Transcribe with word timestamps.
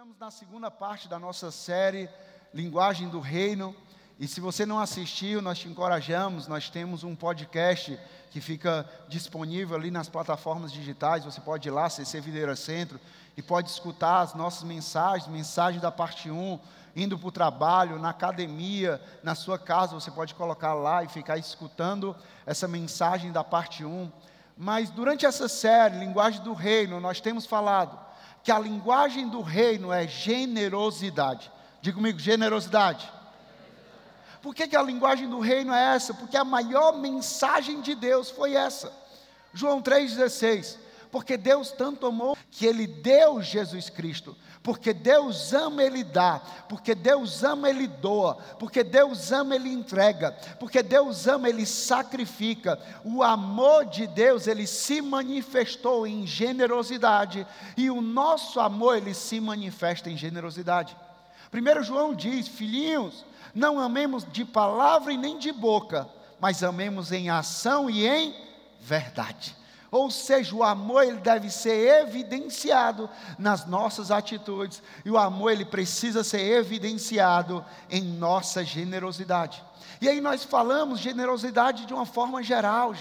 estamos 0.00 0.18
na 0.18 0.30
segunda 0.30 0.70
parte 0.70 1.06
da 1.08 1.18
nossa 1.18 1.50
série 1.50 2.08
Linguagem 2.54 3.10
do 3.10 3.20
Reino. 3.20 3.76
E 4.18 4.26
se 4.26 4.40
você 4.40 4.64
não 4.64 4.80
assistiu, 4.80 5.42
nós 5.42 5.58
te 5.58 5.68
encorajamos. 5.68 6.48
Nós 6.48 6.70
temos 6.70 7.04
um 7.04 7.14
podcast 7.14 8.00
que 8.30 8.40
fica 8.40 8.88
disponível 9.10 9.76
ali 9.76 9.90
nas 9.90 10.08
plataformas 10.08 10.72
digitais. 10.72 11.26
Você 11.26 11.38
pode 11.42 11.68
ir 11.68 11.70
lá, 11.70 11.90
CC 11.90 12.18
Videira 12.18 12.56
Centro, 12.56 12.98
e 13.36 13.42
pode 13.42 13.68
escutar 13.68 14.22
as 14.22 14.32
nossas 14.32 14.62
mensagens, 14.62 15.28
mensagem 15.28 15.78
da 15.82 15.92
parte 15.92 16.30
1, 16.30 16.58
indo 16.96 17.18
para 17.18 17.28
o 17.28 17.32
trabalho, 17.32 17.98
na 17.98 18.08
academia, 18.08 18.98
na 19.22 19.34
sua 19.34 19.58
casa. 19.58 19.92
Você 19.92 20.10
pode 20.10 20.34
colocar 20.34 20.72
lá 20.72 21.04
e 21.04 21.08
ficar 21.08 21.36
escutando 21.36 22.16
essa 22.46 22.66
mensagem 22.66 23.30
da 23.30 23.44
parte 23.44 23.84
1. 23.84 24.10
Mas 24.56 24.88
durante 24.88 25.26
essa 25.26 25.46
série, 25.46 25.98
Linguagem 25.98 26.42
do 26.42 26.54
Reino, 26.54 27.00
nós 27.02 27.20
temos 27.20 27.44
falado 27.44 28.08
que 28.42 28.50
a 28.50 28.58
linguagem 28.58 29.28
do 29.28 29.40
reino 29.40 29.92
é 29.92 30.06
generosidade. 30.06 31.50
Diga 31.80 31.96
comigo, 31.96 32.18
generosidade. 32.18 33.10
Por 34.42 34.54
que, 34.54 34.66
que 34.66 34.76
a 34.76 34.82
linguagem 34.82 35.28
do 35.28 35.38
reino 35.38 35.72
é 35.72 35.94
essa? 35.94 36.14
Porque 36.14 36.36
a 36.36 36.44
maior 36.44 36.96
mensagem 36.96 37.80
de 37.80 37.94
Deus 37.94 38.30
foi 38.30 38.54
essa. 38.54 38.92
João 39.52 39.82
3,16. 39.82 40.78
Porque 41.10 41.36
Deus 41.36 41.72
tanto 41.72 42.06
amou 42.06 42.36
que 42.50 42.64
Ele 42.64 42.86
deu 42.86 43.42
Jesus 43.42 43.90
Cristo 43.90 44.36
porque 44.62 44.92
Deus 44.92 45.54
ama, 45.54 45.82
Ele 45.82 46.04
dá. 46.04 46.40
Porque 46.68 46.94
Deus 46.94 47.42
ama, 47.42 47.70
Ele 47.70 47.86
doa. 47.86 48.34
Porque 48.58 48.84
Deus 48.84 49.32
ama, 49.32 49.54
Ele 49.54 49.70
entrega. 49.70 50.32
Porque 50.58 50.82
Deus 50.82 51.26
ama, 51.26 51.48
Ele 51.48 51.64
sacrifica. 51.64 52.78
O 53.02 53.22
amor 53.22 53.86
de 53.86 54.06
Deus, 54.06 54.46
Ele 54.46 54.66
se 54.66 55.00
manifestou 55.00 56.06
em 56.06 56.26
generosidade. 56.26 57.46
E 57.74 57.90
o 57.90 58.02
nosso 58.02 58.60
amor, 58.60 58.98
Ele 58.98 59.14
se 59.14 59.40
manifesta 59.40 60.10
em 60.10 60.16
generosidade. 60.16 60.94
Primeiro 61.50 61.82
João 61.82 62.14
diz: 62.14 62.46
Filhinhos, 62.46 63.24
não 63.54 63.80
amemos 63.80 64.30
de 64.30 64.44
palavra 64.44 65.10
e 65.10 65.16
nem 65.16 65.38
de 65.38 65.52
boca, 65.52 66.06
mas 66.38 66.62
amemos 66.62 67.12
em 67.12 67.30
ação 67.30 67.88
e 67.88 68.06
em 68.06 68.34
verdade. 68.78 69.56
Ou 69.90 70.10
seja, 70.10 70.54
o 70.54 70.62
amor 70.62 71.02
ele 71.02 71.18
deve 71.18 71.50
ser 71.50 72.02
evidenciado 72.02 73.10
nas 73.38 73.66
nossas 73.66 74.10
atitudes, 74.10 74.82
e 75.04 75.10
o 75.10 75.18
amor 75.18 75.50
ele 75.50 75.64
precisa 75.64 76.22
ser 76.22 76.40
evidenciado 76.40 77.64
em 77.90 78.02
nossa 78.02 78.64
generosidade. 78.64 79.62
E 80.00 80.08
aí 80.08 80.20
nós 80.20 80.44
falamos 80.44 81.00
generosidade 81.00 81.86
de 81.86 81.92
uma 81.92 82.06
forma 82.06 82.42
geral. 82.42 82.94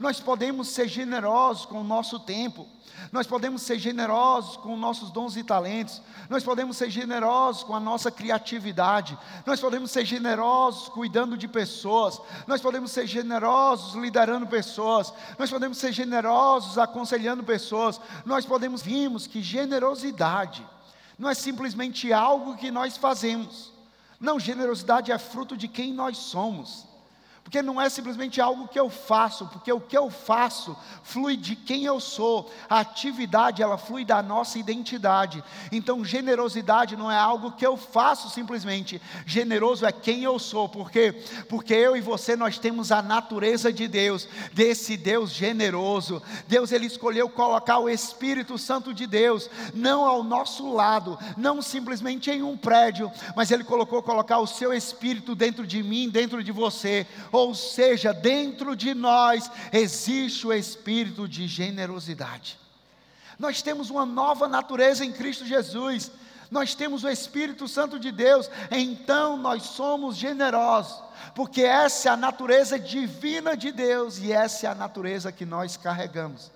Nós 0.00 0.18
podemos 0.18 0.68
ser 0.68 0.88
generosos 0.88 1.66
com 1.66 1.82
o 1.82 1.84
nosso 1.84 2.18
tempo. 2.18 2.66
Nós 3.12 3.26
podemos 3.26 3.60
ser 3.60 3.78
generosos 3.78 4.56
com 4.56 4.76
nossos 4.76 5.10
dons 5.10 5.36
e 5.36 5.44
talentos, 5.44 6.02
nós 6.28 6.44
podemos 6.44 6.76
ser 6.76 6.90
generosos 6.90 7.62
com 7.62 7.74
a 7.74 7.80
nossa 7.80 8.10
criatividade, 8.10 9.18
nós 9.46 9.58
podemos 9.58 9.90
ser 9.90 10.04
generosos 10.04 10.88
cuidando 10.90 11.36
de 11.36 11.48
pessoas, 11.48 12.20
nós 12.46 12.60
podemos 12.60 12.90
ser 12.90 13.06
generosos 13.06 13.94
liderando 13.94 14.46
pessoas, 14.46 15.12
nós 15.38 15.50
podemos 15.50 15.78
ser 15.78 15.92
generosos 15.92 16.76
aconselhando 16.76 17.42
pessoas, 17.42 18.00
nós 18.24 18.44
podemos, 18.44 18.82
vimos 18.82 19.26
que 19.26 19.42
generosidade 19.42 20.66
não 21.18 21.28
é 21.28 21.34
simplesmente 21.34 22.12
algo 22.12 22.56
que 22.56 22.70
nós 22.70 22.96
fazemos, 22.96 23.72
não, 24.20 24.38
generosidade 24.38 25.10
é 25.10 25.18
fruto 25.18 25.56
de 25.56 25.68
quem 25.68 25.92
nós 25.92 26.18
somos. 26.18 26.89
Porque 27.50 27.62
não 27.62 27.80
é 27.80 27.88
simplesmente 27.88 28.40
algo 28.40 28.68
que 28.68 28.78
eu 28.78 28.88
faço, 28.88 29.44
porque 29.48 29.72
o 29.72 29.80
que 29.80 29.98
eu 29.98 30.08
faço 30.08 30.76
flui 31.02 31.36
de 31.36 31.56
quem 31.56 31.84
eu 31.84 31.98
sou. 31.98 32.48
A 32.68 32.78
atividade, 32.78 33.60
ela 33.60 33.76
flui 33.76 34.04
da 34.04 34.22
nossa 34.22 34.56
identidade. 34.56 35.42
Então, 35.72 36.04
generosidade 36.04 36.96
não 36.96 37.10
é 37.10 37.16
algo 37.16 37.50
que 37.50 37.66
eu 37.66 37.76
faço 37.76 38.30
simplesmente. 38.30 39.02
Generoso 39.26 39.84
é 39.84 39.90
quem 39.90 40.22
eu 40.22 40.38
sou. 40.38 40.68
Por 40.68 40.92
quê? 40.92 41.24
Porque 41.48 41.74
eu 41.74 41.96
e 41.96 42.00
você 42.00 42.36
nós 42.36 42.56
temos 42.56 42.92
a 42.92 43.02
natureza 43.02 43.72
de 43.72 43.88
Deus, 43.88 44.28
desse 44.52 44.96
Deus 44.96 45.32
generoso. 45.32 46.22
Deus 46.46 46.70
ele 46.70 46.86
escolheu 46.86 47.28
colocar 47.28 47.80
o 47.80 47.90
Espírito 47.90 48.56
Santo 48.58 48.94
de 48.94 49.08
Deus 49.08 49.50
não 49.74 50.04
ao 50.04 50.22
nosso 50.22 50.72
lado, 50.72 51.18
não 51.36 51.60
simplesmente 51.60 52.30
em 52.30 52.44
um 52.44 52.56
prédio, 52.56 53.10
mas 53.34 53.50
ele 53.50 53.64
colocou 53.64 54.00
colocar 54.04 54.38
o 54.38 54.46
seu 54.46 54.72
espírito 54.72 55.34
dentro 55.34 55.66
de 55.66 55.82
mim, 55.82 56.08
dentro 56.08 56.44
de 56.44 56.52
você 56.52 57.04
ou 57.40 57.54
seja, 57.54 58.12
dentro 58.12 58.76
de 58.76 58.94
nós 58.94 59.50
existe 59.72 60.46
o 60.46 60.52
espírito 60.52 61.26
de 61.26 61.46
generosidade. 61.46 62.58
Nós 63.38 63.62
temos 63.62 63.88
uma 63.88 64.04
nova 64.04 64.46
natureza 64.46 65.04
em 65.04 65.12
Cristo 65.12 65.46
Jesus, 65.46 66.10
nós 66.50 66.74
temos 66.74 67.04
o 67.04 67.08
Espírito 67.08 67.68
Santo 67.68 67.98
de 67.98 68.10
Deus, 68.10 68.50
então 68.70 69.36
nós 69.36 69.62
somos 69.62 70.16
generosos, 70.16 71.00
porque 71.34 71.62
essa 71.62 72.08
é 72.08 72.12
a 72.12 72.16
natureza 72.16 72.78
divina 72.78 73.56
de 73.56 73.70
Deus 73.70 74.18
e 74.18 74.32
essa 74.32 74.66
é 74.66 74.70
a 74.70 74.74
natureza 74.74 75.30
que 75.30 75.46
nós 75.46 75.76
carregamos. 75.76 76.50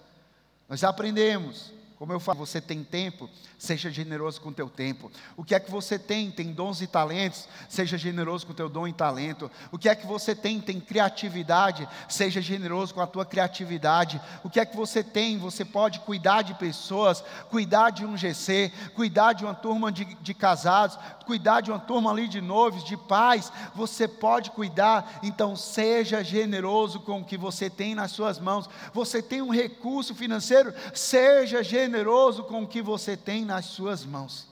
Nós 0.68 0.82
aprendemos 0.82 1.72
como 2.04 2.12
eu 2.12 2.20
falo, 2.20 2.40
você 2.40 2.60
tem 2.60 2.84
tempo, 2.84 3.30
seja 3.56 3.90
generoso 3.90 4.38
com 4.38 4.50
o 4.50 4.52
teu 4.52 4.68
tempo. 4.68 5.10
O 5.38 5.42
que 5.42 5.54
é 5.54 5.58
que 5.58 5.70
você 5.70 5.98
tem? 5.98 6.30
Tem 6.30 6.52
dons 6.52 6.82
e 6.82 6.86
talentos, 6.86 7.48
seja 7.66 7.96
generoso 7.96 8.44
com 8.44 8.52
o 8.52 8.54
teu 8.54 8.68
dom 8.68 8.86
e 8.86 8.92
talento. 8.92 9.50
O 9.72 9.78
que 9.78 9.88
é 9.88 9.94
que 9.94 10.06
você 10.06 10.34
tem? 10.34 10.60
Tem 10.60 10.78
criatividade, 10.78 11.88
seja 12.06 12.42
generoso 12.42 12.92
com 12.92 13.00
a 13.00 13.06
tua 13.06 13.24
criatividade. 13.24 14.20
O 14.42 14.50
que 14.50 14.60
é 14.60 14.66
que 14.66 14.76
você 14.76 15.02
tem? 15.02 15.38
Você 15.38 15.64
pode 15.64 15.98
cuidar 16.00 16.42
de 16.42 16.52
pessoas, 16.52 17.24
cuidar 17.48 17.88
de 17.88 18.04
um 18.04 18.18
GC, 18.18 18.70
cuidar 18.94 19.32
de 19.32 19.42
uma 19.42 19.54
turma 19.54 19.90
de, 19.90 20.04
de 20.04 20.34
casados, 20.34 20.98
cuidar 21.24 21.62
de 21.62 21.70
uma 21.70 21.80
turma 21.80 22.10
ali 22.10 22.28
de 22.28 22.42
noivos, 22.42 22.84
de 22.84 22.98
pais. 22.98 23.50
Você 23.74 24.06
pode 24.06 24.50
cuidar, 24.50 25.20
então 25.22 25.56
seja 25.56 26.22
generoso 26.22 27.00
com 27.00 27.20
o 27.20 27.24
que 27.24 27.38
você 27.38 27.70
tem 27.70 27.94
nas 27.94 28.10
suas 28.10 28.38
mãos. 28.38 28.68
Você 28.92 29.22
tem 29.22 29.40
um 29.40 29.50
recurso 29.50 30.14
financeiro, 30.14 30.74
seja 30.92 31.62
generoso 31.62 31.93
generoso 31.94 32.42
com 32.42 32.64
o 32.64 32.66
que 32.66 32.82
você 32.82 33.16
tem 33.16 33.44
nas 33.44 33.66
suas 33.66 34.04
mãos. 34.04 34.48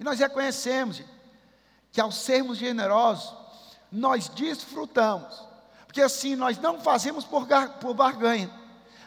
E 0.00 0.04
nós 0.04 0.18
reconhecemos 0.18 1.02
que 1.92 2.00
ao 2.00 2.10
sermos 2.10 2.56
generosos, 2.56 3.34
nós 3.92 4.28
desfrutamos, 4.28 5.44
porque 5.86 6.00
assim 6.00 6.34
nós 6.34 6.58
não 6.58 6.80
fazemos 6.80 7.24
por, 7.24 7.46
por 7.80 7.94
barganha 7.94 8.50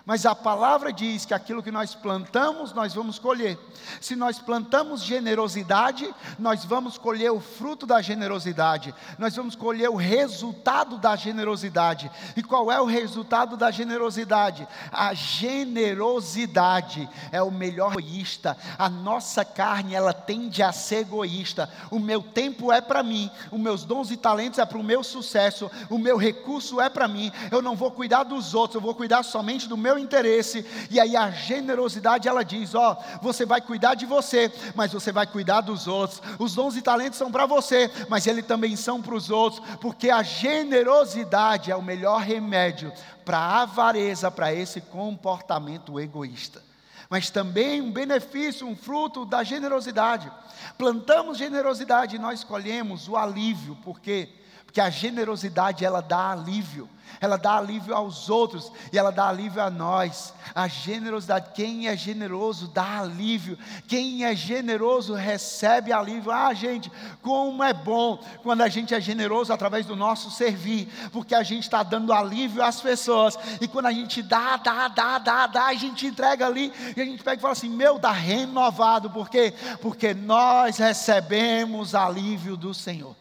mas 0.10 0.26
a 0.26 0.34
palavra 0.34 0.92
diz 0.92 1.24
que 1.24 1.36
aquilo 1.36 1.62
que 1.62 1.70
nós 1.70 1.94
plantamos, 1.94 2.74
nós 2.74 2.96
vamos 2.96 3.20
colher. 3.20 3.60
Se 4.02 4.16
nós 4.16 4.40
plantamos 4.40 5.04
generosidade, 5.04 6.12
nós 6.40 6.66
vamos 6.66 6.98
colher 6.98 7.32
o 7.32 7.40
fruto 7.40 7.86
da 7.86 8.02
generosidade. 8.02 8.92
Nós 9.20 9.36
vamos 9.36 9.54
colher 9.54 9.88
o 9.88 9.96
resultado 9.96 10.98
da 10.98 11.16
generosidade. 11.16 12.10
E 12.36 12.42
qual 12.42 12.72
é 12.72 12.82
o 12.82 12.86
resultado 12.86 13.56
da 13.56 13.70
generosidade? 13.70 14.68
A 14.92 15.14
generosidade 15.14 17.08
é 17.32 17.44
o 17.44 17.52
melhor 17.52 18.00
egoísta. 18.00 18.58
A 18.80 18.90
nossa 18.90 19.46
carne, 19.46 19.94
ela 19.94 20.12
tende 20.12 20.64
a 20.64 20.72
ser 20.72 21.02
egoísta. 21.02 21.70
O 21.92 22.00
meu 22.00 22.24
tempo 22.24 22.72
é 22.72 22.82
para 22.82 23.04
mim, 23.04 23.30
os 23.52 23.60
meus 23.60 23.84
dons 23.84 24.10
e 24.10 24.18
talentos 24.18 24.58
é 24.58 24.66
para 24.66 24.80
o 24.80 24.84
meu 24.84 25.04
sucesso, 25.04 25.70
o 25.88 26.00
meu 26.00 26.18
recurso 26.18 26.82
é 26.82 26.90
para 26.90 27.08
mim. 27.08 27.32
Eu 27.52 27.62
não 27.62 27.76
vou 27.76 27.92
cuidar 27.92 28.24
dos 28.24 28.56
outros, 28.56 28.76
eu 28.76 28.82
vou 28.82 28.96
cuidar 28.96 29.22
somente 29.22 29.68
do 29.68 29.78
meu 29.78 29.99
interesse. 30.00 30.66
E 30.90 31.00
aí 31.00 31.16
a 31.16 31.30
generosidade 31.30 32.28
ela 32.28 32.44
diz: 32.44 32.74
ó, 32.74 32.98
você 33.22 33.46
vai 33.46 33.62
cuidar 33.62 33.96
de 33.96 34.06
você, 34.06 34.52
mas 34.76 34.92
você 34.92 35.12
vai 35.12 35.28
cuidar 35.28 35.62
dos 35.62 35.88
outros. 35.88 36.22
Os 36.40 36.56
dons 36.56 36.76
e 36.76 36.82
talentos 36.82 37.18
são 37.18 37.32
para 37.32 37.46
você, 37.46 37.92
mas 38.10 38.26
eles 38.26 38.46
também 38.46 38.76
são 38.76 39.02
para 39.02 39.16
os 39.16 39.30
outros, 39.30 39.62
porque 39.82 40.10
a 40.10 40.24
generosidade 40.24 41.72
é 41.72 41.76
o 41.76 41.82
melhor 41.82 42.22
remédio 42.22 42.92
para 43.24 43.38
a 43.38 43.62
avareza, 43.62 44.32
para 44.32 44.54
esse 44.54 44.82
comportamento 44.82 46.00
egoísta. 46.00 46.64
Mas 47.10 47.30
também 47.30 47.82
um 47.82 47.92
benefício, 47.92 48.68
um 48.68 48.76
fruto 48.76 49.26
da 49.26 49.44
generosidade. 49.44 50.32
Plantamos 50.78 51.38
generosidade 51.38 52.16
e 52.16 52.20
nós 52.20 52.44
colhemos 52.44 53.08
o 53.08 53.18
alívio, 53.18 53.78
porque 53.84 54.30
porque 54.70 54.80
a 54.80 54.90
generosidade 54.92 55.84
ela 55.84 56.00
dá 56.00 56.32
alívio 56.32 56.88
ela 57.22 57.38
dá 57.38 57.58
alívio 57.58 57.94
aos 57.94 58.30
outros 58.30 58.72
e 58.94 58.98
ela 58.98 59.12
dá 59.12 59.28
alívio 59.28 59.62
a 59.62 59.70
nós. 59.70 60.34
A 60.56 60.68
generosidade, 60.68 61.52
quem 61.54 61.88
é 61.88 61.96
generoso 61.96 62.70
dá 62.70 63.00
alívio, 63.00 63.58
quem 63.88 64.24
é 64.24 64.34
generoso 64.36 65.14
recebe 65.14 65.92
alívio. 65.92 66.32
Ah, 66.32 66.54
gente, 66.54 66.90
como 67.22 67.62
é 67.64 67.74
bom 67.74 68.24
quando 68.42 68.62
a 68.62 68.70
gente 68.70 68.94
é 68.94 69.02
generoso 69.02 69.52
através 69.52 69.86
do 69.86 69.96
nosso 69.96 70.32
servir, 70.32 70.88
porque 71.12 71.36
a 71.36 71.44
gente 71.44 71.64
está 71.64 71.84
dando 71.84 72.14
alívio 72.14 72.64
às 72.64 72.80
pessoas, 72.80 73.38
e 73.60 73.68
quando 73.68 73.88
a 73.88 73.92
gente 73.92 74.22
dá, 74.22 74.56
dá, 74.56 74.88
dá, 74.88 75.20
dá, 75.20 75.48
dá, 75.48 75.66
a 75.66 75.74
gente 75.74 76.08
entrega 76.08 76.46
ali, 76.46 76.72
e 76.96 77.02
a 77.02 77.06
gente 77.06 77.22
pega 77.22 77.38
e 77.38 77.42
fala 77.42 77.52
assim: 77.52 77.70
meu, 77.70 78.00
dá 78.00 78.12
renovado, 78.12 79.10
por 79.10 79.30
quê? 79.30 79.54
Porque 79.82 80.14
nós 80.14 80.78
recebemos 80.78 81.94
alívio 81.94 82.56
do 82.56 82.74
Senhor. 82.74 83.16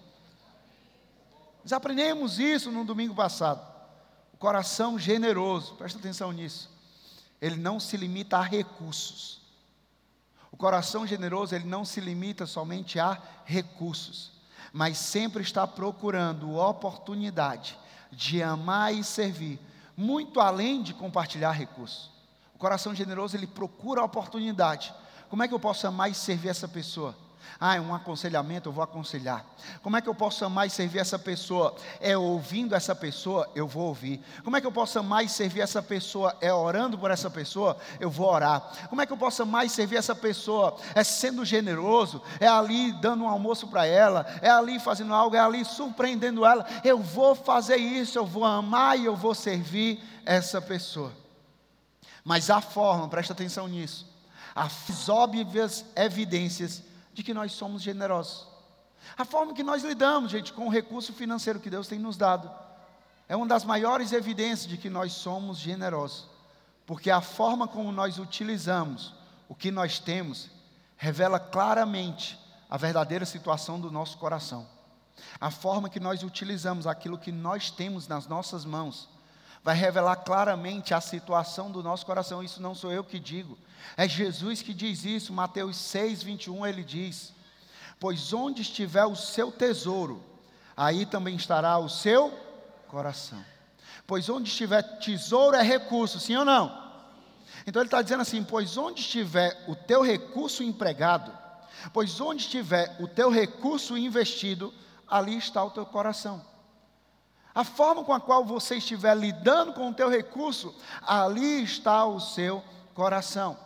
Nós 1.69 1.75
aprendemos 1.75 2.39
isso 2.39 2.73
no 2.73 2.83
domingo 2.83 3.15
passado. 3.15 3.61
Coração 4.39 4.99
generoso, 4.99 5.75
presta 5.75 5.99
atenção 5.99 6.33
nisso. 6.33 6.71
Ele 7.43 7.57
não 7.57 7.79
se 7.79 7.95
limita 7.95 8.39
a 8.39 8.43
recursos. 8.43 9.43
O 10.51 10.57
coração 10.57 11.07
generoso, 11.07 11.55
ele 11.55 11.67
não 11.67 11.85
se 11.85 12.01
limita 12.01 12.47
somente 12.47 12.99
a 12.99 13.21
recursos, 13.45 14.33
mas 14.73 14.97
sempre 14.97 15.43
está 15.43 15.67
procurando 15.67 16.57
oportunidade 16.57 17.79
de 18.11 18.43
amar 18.43 18.95
e 18.95 19.05
servir, 19.05 19.61
muito 19.95 20.41
além 20.41 20.83
de 20.83 20.95
compartilhar 20.95 21.51
recursos. 21.51 22.11
O 22.55 22.59
coração 22.59 22.95
generoso, 22.95 23.37
ele 23.37 23.47
procura 23.47 24.01
a 24.01 24.07
oportunidade. 24.07 24.91
Como 25.29 25.43
é 25.43 25.49
que 25.49 25.53
eu 25.53 25.61
posso 25.61 25.87
amar 25.87 26.11
e 26.11 26.15
servir 26.15 26.49
essa 26.49 26.67
pessoa? 26.67 27.15
Ah, 27.61 27.77
é 27.77 27.81
um 27.81 27.95
aconselhamento, 27.95 28.69
eu 28.69 28.73
vou 28.73 28.85
aconselhar. 28.85 29.45
Como 29.83 29.97
é 29.97 30.01
que 30.01 30.09
eu 30.09 30.15
posso 30.15 30.45
amar 30.45 30.67
e 30.67 30.71
servir 30.71 31.01
essa 31.01 31.19
pessoa? 31.19 31.75
É 32.01 32.17
ouvindo 32.17 32.75
essa 32.75 32.95
pessoa, 32.95 33.51
eu 33.55 33.67
vou 33.67 33.89
ouvir. 33.89 34.23
Como 34.45 34.57
é 34.57 34.61
que 34.61 34.67
eu 34.67 34.73
posso 34.73 34.99
amar 34.99 35.25
e 35.25 35.29
servir 35.29 35.61
essa 35.61 35.83
pessoa? 35.83 36.37
É 36.41 36.53
orando 36.53 36.97
por 36.97 37.11
essa 37.11 37.29
pessoa, 37.29 37.77
eu 37.99 38.09
vou 38.11 38.29
orar. 38.29 38.61
Como 38.89 39.03
é 39.03 39.07
que 39.07 39.13
eu 39.13 39.17
posso 39.17 39.43
amar 39.43 39.67
e 39.67 39.69
servir 39.69 39.97
essa 39.97 40.15
pessoa? 40.15 40.77
É 40.95 41.03
sendo 41.03 41.45
generoso, 41.45 42.23
é 42.39 42.47
ali 42.47 42.93
dando 42.93 43.25
um 43.25 43.29
almoço 43.29 43.67
para 43.67 43.87
ela, 43.87 44.25
é 44.41 44.51
ali 44.51 44.79
fazendo 44.79 45.13
algo, 45.13 45.35
é 45.35 45.41
ali 45.41 45.65
surpreendendo 45.65 46.45
ela. 46.45 46.67
Eu 46.85 46.99
vou 46.99 47.35
fazer 47.35 47.77
isso, 47.77 48.19
eu 48.19 48.27
vou 48.27 48.45
amar 48.45 48.99
e 48.99 49.05
eu 49.05 49.17
vou 49.17 49.35
servir 49.35 50.03
essa 50.25 50.61
pessoa. 50.61 51.13
Mas 52.25 52.51
a 52.51 52.61
forma, 52.61 53.09
presta 53.09 53.33
atenção 53.33 53.67
nisso, 53.67 54.07
as 54.55 55.09
óbvias 55.09 55.85
evidências 55.97 56.83
de 57.13 57.23
que 57.23 57.35
nós 57.35 57.53
somos 57.53 57.83
generosos. 57.83 58.47
A 59.17 59.25
forma 59.25 59.55
que 59.55 59.63
nós 59.63 59.83
lidamos, 59.83 60.31
gente, 60.31 60.53
com 60.53 60.67
o 60.67 60.71
recurso 60.71 61.13
financeiro 61.13 61.61
que 61.61 61.71
Deus 61.71 61.89
tem 61.89 61.99
nos 61.99 62.17
dado, 62.17 62.51
é 63.29 63.37
uma 63.37 63.47
das 63.47 63.65
maiores 63.65 64.13
evidências 64.13 64.69
de 64.69 64.77
que 64.77 64.89
nós 64.89 65.13
somos 65.13 65.59
generosos, 65.59 66.27
porque 66.87 67.11
a 67.11 67.21
forma 67.21 67.69
como 67.69 67.93
nós 67.93 68.19
utilizamos 68.19 69.15
o 69.49 69.55
que 69.55 69.71
nós 69.71 69.99
temos 69.99 70.51
revela 70.97 71.39
claramente 71.39 72.39
a 72.69 72.77
verdadeira 72.77 73.25
situação 73.25 73.81
do 73.81 73.91
nosso 73.91 74.19
coração. 74.19 74.67
A 75.41 75.51
forma 75.51 75.89
que 75.89 76.01
nós 76.01 76.23
utilizamos 76.23 76.87
aquilo 76.87 77.19
que 77.19 77.33
nós 77.33 77.71
temos 77.71 78.09
nas 78.09 78.27
nossas 78.27 78.65
mãos 78.65 79.09
vai 79.63 79.77
revelar 79.77 80.17
claramente 80.17 80.95
a 80.95 81.01
situação 81.01 81.71
do 81.71 81.83
nosso 81.83 82.07
coração. 82.07 82.43
Isso 82.43 82.63
não 82.63 82.75
sou 82.75 82.93
eu 82.93 83.05
que 83.05 83.19
digo, 83.19 83.59
é 83.97 84.09
Jesus 84.09 84.63
que 84.63 84.75
diz 84.75 85.05
isso. 85.05 85.33
Mateus 85.33 85.77
6, 85.77 86.23
21, 86.23 86.67
ele 86.67 86.85
diz: 86.85 87.33
Pois 87.99 88.33
onde 88.33 88.63
estiver 88.63 89.05
o 89.05 89.17
seu 89.17 89.51
tesouro, 89.51 90.23
aí 90.77 91.07
também 91.07 91.37
estará 91.37 91.79
o 91.79 91.89
seu 91.89 92.31
coração. 92.87 93.45
Pois 94.07 94.29
onde 94.29 94.49
estiver 94.49 94.83
tesouro 94.99 95.57
é 95.57 95.63
recurso, 95.63 96.19
sim 96.19 96.37
ou 96.37 96.45
não? 96.45 96.89
Então 97.67 97.83
ele 97.83 97.89
está 97.89 98.01
dizendo 98.01 98.23
assim: 98.23 98.43
Pois 98.43 98.77
onde 98.77 99.01
estiver 99.01 99.65
o 99.69 99.75
teu 99.75 100.03
recurso 100.03 100.63
empregado, 100.63 101.33
pois 101.93 102.21
onde 102.21 102.43
estiver 102.43 102.97
o 103.01 103.07
teu 103.07 103.31
recurso 103.31 103.97
investido, 103.99 104.73
ali 105.07 105.37
está 105.37 105.63
o 105.63 105.71
teu 105.71 105.85
coração. 105.85 106.45
A 107.55 107.65
forma 107.65 108.05
com 108.05 108.13
a 108.13 108.21
qual 108.21 108.45
você 108.45 108.77
estiver 108.77 109.17
lidando 109.17 109.73
com 109.73 109.91
o 109.91 109.95
teu 109.95 110.09
recurso, 110.09 110.75
ali 111.03 111.63
está 111.63 112.05
o 112.05 112.21
seu 112.21 112.63
coração. 112.95 113.57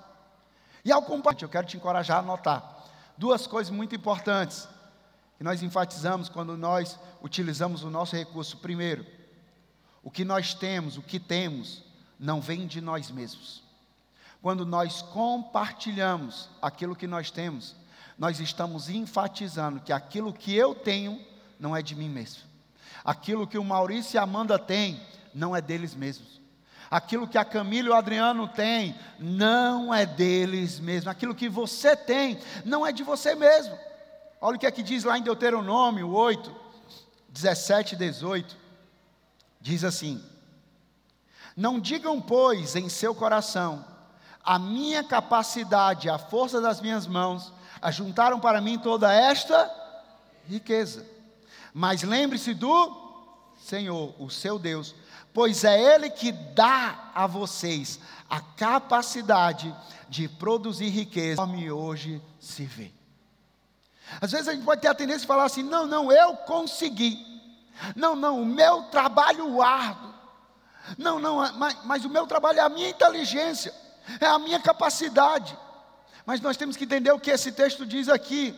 E 0.85 0.91
ao 0.91 1.03
compartilhar, 1.03 1.47
eu 1.47 1.53
quero 1.53 1.67
te 1.67 1.77
encorajar 1.77 2.19
a 2.19 2.23
notar 2.23 2.73
duas 3.17 3.47
coisas 3.47 3.73
muito 3.73 3.95
importantes 3.95 4.69
que 5.39 5.45
nós 5.45 5.63
enfatizamos 5.63 6.29
quando 6.29 6.57
nós 6.57 6.99
utilizamos 7.23 7.85
o 7.85 7.91
nosso 7.91 8.17
recurso. 8.17 8.57
Primeiro, 8.57 9.07
o 10.03 10.11
que 10.11 10.25
nós 10.25 10.55
temos, 10.55 10.97
o 10.97 11.03
que 11.03 11.21
temos, 11.21 11.85
não 12.19 12.41
vem 12.41 12.67
de 12.67 12.81
nós 12.81 13.11
mesmos. 13.11 13.63
Quando 14.41 14.67
nós 14.67 15.03
compartilhamos 15.03 16.49
aquilo 16.61 16.97
que 16.97 17.07
nós 17.07 17.31
temos, 17.31 17.77
nós 18.19 18.41
estamos 18.41 18.89
enfatizando 18.89 19.81
que 19.81 19.93
aquilo 19.93 20.33
que 20.33 20.55
eu 20.55 20.75
tenho 20.75 21.25
não 21.59 21.77
é 21.77 21.83
de 21.83 21.95
mim 21.95 22.09
mesmo. 22.09 22.43
Aquilo 23.05 23.47
que 23.47 23.59
o 23.59 23.65
Maurício 23.65 24.17
e 24.17 24.19
a 24.19 24.23
Amanda 24.23 24.59
têm 24.59 25.01
não 25.35 25.55
é 25.55 25.61
deles 25.61 25.95
mesmos. 25.95 26.41
Aquilo 26.91 27.27
que 27.27 27.39
a 27.39 27.45
Camila 27.45 27.89
e 27.89 27.91
o 27.91 27.95
Adriano 27.95 28.47
têm 28.47 28.95
não 29.19 29.95
é 29.95 30.05
deles 30.05 30.79
mesmos. 30.79 31.09
Aquilo 31.09 31.35
que 31.35 31.49
você 31.49 31.97
tem 31.97 32.39
não 32.65 32.87
é 32.87 32.93
de 32.93 33.03
você 33.03 33.35
mesmo. 33.35 33.77
Olha 34.41 34.57
o 34.57 34.59
que 34.59 34.67
é 34.67 34.71
que 34.71 34.83
diz 34.83 35.05
lá 35.05 35.17
em 35.17 35.23
Deuteronômio 35.23 36.11
8, 36.11 36.55
17 37.29 37.95
e 37.95 37.99
18. 37.99 38.57
Diz 39.61 39.85
assim: 39.85 40.23
Não 41.57 41.81
digam, 41.81 42.21
pois, 42.21 42.77
em 42.77 42.89
seu 42.89 43.15
coração, 43.15 43.85
a 44.45 44.59
minha 44.59 45.03
capacidade, 45.03 46.11
a 46.11 46.19
força 46.19 46.61
das 46.61 46.81
minhas 46.81 47.07
mãos, 47.07 47.53
ajuntaram 47.81 48.39
para 48.39 48.61
mim 48.61 48.79
toda 48.79 49.13
esta 49.13 49.71
riqueza. 50.47 51.07
Mas 51.73 52.03
lembre-se 52.03 52.55
do 52.55 53.03
Senhor, 53.57 54.15
o 54.19 54.29
seu 54.29 54.59
Deus, 54.59 54.95
pois 55.33 55.65
é 55.65 55.95
Ele 55.95 56.11
que 56.11 56.33
dá 56.33 57.11
a 57.15 57.27
vocês 57.27 58.01
a 58.29 58.41
capacidade 58.41 59.75
de 60.09 60.29
produzir 60.29 60.89
riqueza, 60.89 61.41
conforme 61.41 61.71
hoje 61.71 62.23
se 62.41 62.65
vê. 62.65 62.93
Às 64.21 64.33
vezes 64.33 64.49
a 64.49 64.53
gente 64.53 64.65
pode 64.65 64.81
ter 64.81 64.89
a 64.89 64.95
tendência 64.95 65.21
de 65.21 65.27
falar 65.27 65.45
assim: 65.45 65.63
não, 65.63 65.87
não, 65.87 66.13
eu 66.13 66.37
consegui. 66.39 67.33
Não, 67.97 68.15
não, 68.15 68.43
o 68.43 68.47
meu 68.47 68.83
trabalho 68.85 69.63
árduo. 69.63 70.13
Não, 70.99 71.19
não, 71.19 71.37
mas, 71.55 71.77
mas 71.85 72.05
o 72.05 72.11
meu 72.11 72.27
trabalho 72.27 72.59
é 72.59 72.63
a 72.63 72.69
minha 72.69 72.89
inteligência, 72.89 73.73
é 74.21 74.27
a 74.27 74.39
minha 74.39 74.61
capacidade. 74.61 75.57
Mas 76.27 76.41
nós 76.41 76.57
temos 76.57 76.77
que 76.77 76.85
entender 76.85 77.13
o 77.13 77.21
que 77.21 77.31
esse 77.31 77.53
texto 77.53 77.87
diz 77.87 78.09
aqui. 78.09 78.55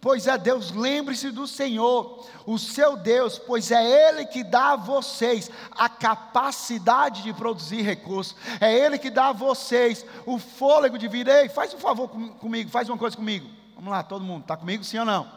Pois 0.00 0.26
é 0.26 0.38
Deus, 0.38 0.70
lembre-se 0.70 1.30
do 1.30 1.46
Senhor, 1.46 2.26
o 2.46 2.58
seu 2.58 2.96
Deus, 2.96 3.38
pois 3.38 3.70
é 3.70 4.08
Ele 4.08 4.24
que 4.24 4.42
dá 4.42 4.72
a 4.72 4.76
vocês 4.76 5.50
a 5.72 5.90
capacidade 5.90 7.22
de 7.22 7.34
produzir 7.34 7.82
recursos, 7.82 8.34
é 8.60 8.72
Ele 8.72 8.98
que 8.98 9.10
dá 9.10 9.28
a 9.28 9.32
vocês 9.32 10.06
o 10.24 10.38
fôlego 10.38 10.96
de 10.96 11.06
vida. 11.06 11.42
Ei, 11.42 11.50
faz 11.50 11.74
um 11.74 11.78
favor 11.78 12.08
com, 12.08 12.30
comigo, 12.30 12.70
faz 12.70 12.88
uma 12.88 12.96
coisa 12.96 13.14
comigo. 13.14 13.50
Vamos 13.74 13.90
lá, 13.90 14.02
todo 14.02 14.24
mundo, 14.24 14.42
está 14.42 14.56
comigo 14.56 14.82
sim 14.84 14.98
ou 14.98 15.04
não? 15.04 15.30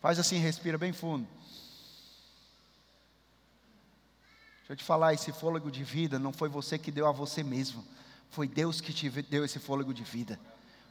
Faz 0.00 0.18
assim, 0.18 0.38
respira 0.38 0.78
bem 0.78 0.94
fundo. 0.94 1.28
Deixa 4.60 4.72
eu 4.72 4.76
te 4.76 4.84
falar, 4.84 5.12
esse 5.12 5.32
fôlego 5.32 5.70
de 5.70 5.84
vida 5.84 6.18
não 6.18 6.32
foi 6.32 6.48
você 6.48 6.78
que 6.78 6.90
deu 6.90 7.06
a 7.06 7.12
você 7.12 7.42
mesmo, 7.42 7.84
foi 8.30 8.48
Deus 8.48 8.80
que 8.80 8.94
te 8.94 9.10
deu 9.10 9.44
esse 9.44 9.58
fôlego 9.58 9.92
de 9.92 10.02
vida. 10.02 10.40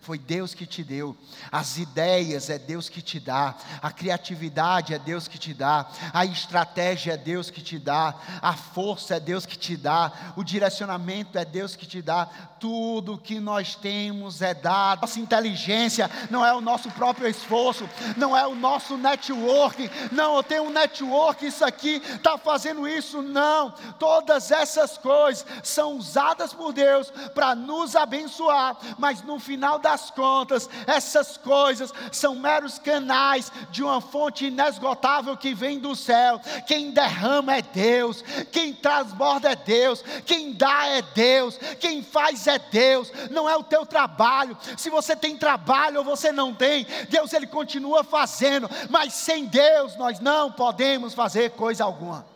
Foi 0.02 0.18
Deus 0.18 0.54
que 0.54 0.66
te 0.66 0.82
deu. 0.82 1.16
As 1.52 1.78
ideias 1.78 2.50
é 2.50 2.58
Deus 2.58 2.88
que 2.88 3.02
te 3.02 3.20
dá. 3.20 3.56
A 3.82 3.92
criatividade 3.92 4.94
é 4.94 5.00
Deus 5.00 5.28
que 5.28 5.38
te 5.38 5.54
dá. 5.54 5.90
A 6.14 6.26
estratégia 6.26 7.14
é 7.14 7.18
Deus 7.18 7.50
que 7.50 7.62
te 7.62 7.78
dá. 7.78 8.16
A 8.42 8.54
força 8.54 9.16
é 9.16 9.20
Deus 9.20 9.46
que 9.46 9.58
te 9.58 9.76
dá. 9.76 10.12
O 10.38 10.44
direcionamento 10.44 11.38
é 11.38 11.44
Deus 11.44 11.76
que 11.76 11.86
te 11.86 12.02
dá. 12.02 12.28
Tudo 12.60 13.18
que 13.18 13.42
nós 13.42 13.76
temos 13.76 14.42
é 14.42 14.54
dado. 14.54 15.02
Nossa 15.02 15.20
inteligência 15.20 16.10
não 16.30 16.46
é 16.46 16.54
o 16.54 16.62
nosso 16.62 16.90
próprio 16.92 17.28
esforço. 17.28 17.88
Não 18.16 18.36
é 18.36 18.48
o 18.48 18.56
nosso 18.56 18.96
network. 18.96 19.92
Não, 20.14 20.38
eu 20.38 20.44
tenho 20.44 20.64
um 20.64 20.70
network. 20.70 21.46
Isso 21.46 21.66
aqui 21.66 22.02
está 22.06 22.38
fazendo 22.38 22.88
isso. 22.88 23.22
Não. 23.22 23.72
Todas 24.00 24.50
essas 24.50 24.98
coisas 24.98 25.46
são 25.62 25.98
usadas 25.98 26.54
por 26.54 26.72
Deus 26.72 27.12
para 27.36 27.54
nos 27.54 27.98
abençoar. 27.98 28.78
Mas 28.98 29.22
no 29.24 29.40
final 29.40 29.78
da 29.78 29.89
das 29.90 30.12
contas, 30.12 30.70
essas 30.86 31.36
coisas 31.36 31.92
são 32.12 32.36
meros 32.36 32.78
canais 32.78 33.52
de 33.72 33.82
uma 33.82 34.00
fonte 34.00 34.46
inesgotável 34.46 35.36
que 35.36 35.54
vem 35.54 35.80
do 35.80 35.96
céu. 35.96 36.40
Quem 36.68 36.92
derrama 36.92 37.56
é 37.56 37.62
Deus, 37.64 38.24
quem 38.52 38.72
transborda 38.72 39.52
é 39.52 39.56
Deus, 39.56 40.04
quem 40.26 40.54
dá 40.54 40.86
é 40.86 41.02
Deus, 41.02 41.58
quem 41.80 42.04
faz 42.04 42.46
é 42.46 42.60
Deus, 42.60 43.12
não 43.32 43.50
é 43.50 43.58
o 43.58 43.64
teu 43.64 43.84
trabalho. 43.84 44.56
Se 44.78 44.92
você 44.92 45.16
tem 45.16 45.36
trabalho 45.36 46.00
ou 46.00 46.06
você 46.06 46.32
não 46.32 46.54
tem, 46.54 46.86
Deus 47.10 47.34
ele 47.34 47.48
continua 47.48 48.04
fazendo, 48.04 48.70
mas 48.90 49.14
sem 49.14 49.46
Deus 49.46 49.96
nós 49.96 50.20
não 50.20 50.52
podemos 50.52 51.16
fazer 51.16 51.52
coisa 51.52 51.84
alguma. 51.84 52.28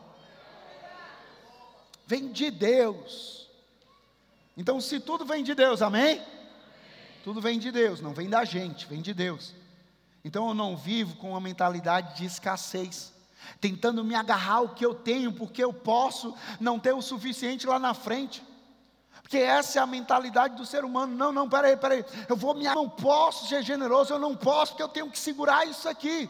Vem 2.07 2.31
de 2.31 2.49
Deus. 2.49 3.47
Então, 4.57 4.81
se 4.81 4.99
tudo 4.99 5.23
vem 5.23 5.43
de 5.43 5.53
Deus, 5.53 5.81
amém? 5.81 6.32
Tudo 7.23 7.39
vem 7.39 7.57
de 7.57 7.71
Deus, 7.71 8.01
não 8.01 8.13
vem 8.13 8.29
da 8.29 8.43
gente, 8.43 8.85
vem 8.85 9.01
de 9.01 9.13
Deus. 9.13 9.53
Então 10.23 10.49
eu 10.49 10.53
não 10.53 10.75
vivo 10.75 11.15
com 11.15 11.31
uma 11.31 11.39
mentalidade 11.39 12.17
de 12.17 12.25
escassez, 12.25 13.13
tentando 13.61 14.03
me 14.03 14.13
agarrar 14.13 14.55
ao 14.55 14.69
que 14.69 14.85
eu 14.85 14.93
tenho, 14.93 15.31
porque 15.31 15.63
eu 15.63 15.73
posso 15.73 16.35
não 16.59 16.77
ter 16.77 16.93
o 16.93 17.01
suficiente 17.01 17.65
lá 17.65 17.79
na 17.79 17.93
frente. 17.93 18.43
Porque 19.21 19.37
essa 19.37 19.79
é 19.79 19.81
a 19.81 19.87
mentalidade 19.87 20.55
do 20.55 20.65
ser 20.65 20.83
humano. 20.83 21.15
Não, 21.15 21.31
não, 21.31 21.49
peraí, 21.49 21.77
peraí. 21.77 22.03
Eu 22.27 22.35
vou 22.35 22.53
me. 22.53 22.65
não 22.65 22.89
posso 22.89 23.47
ser 23.47 23.63
generoso, 23.63 24.13
eu 24.13 24.19
não 24.19 24.35
posso, 24.35 24.73
porque 24.73 24.83
eu 24.83 24.89
tenho 24.89 25.09
que 25.09 25.17
segurar 25.17 25.65
isso 25.65 25.87
aqui. 25.87 26.29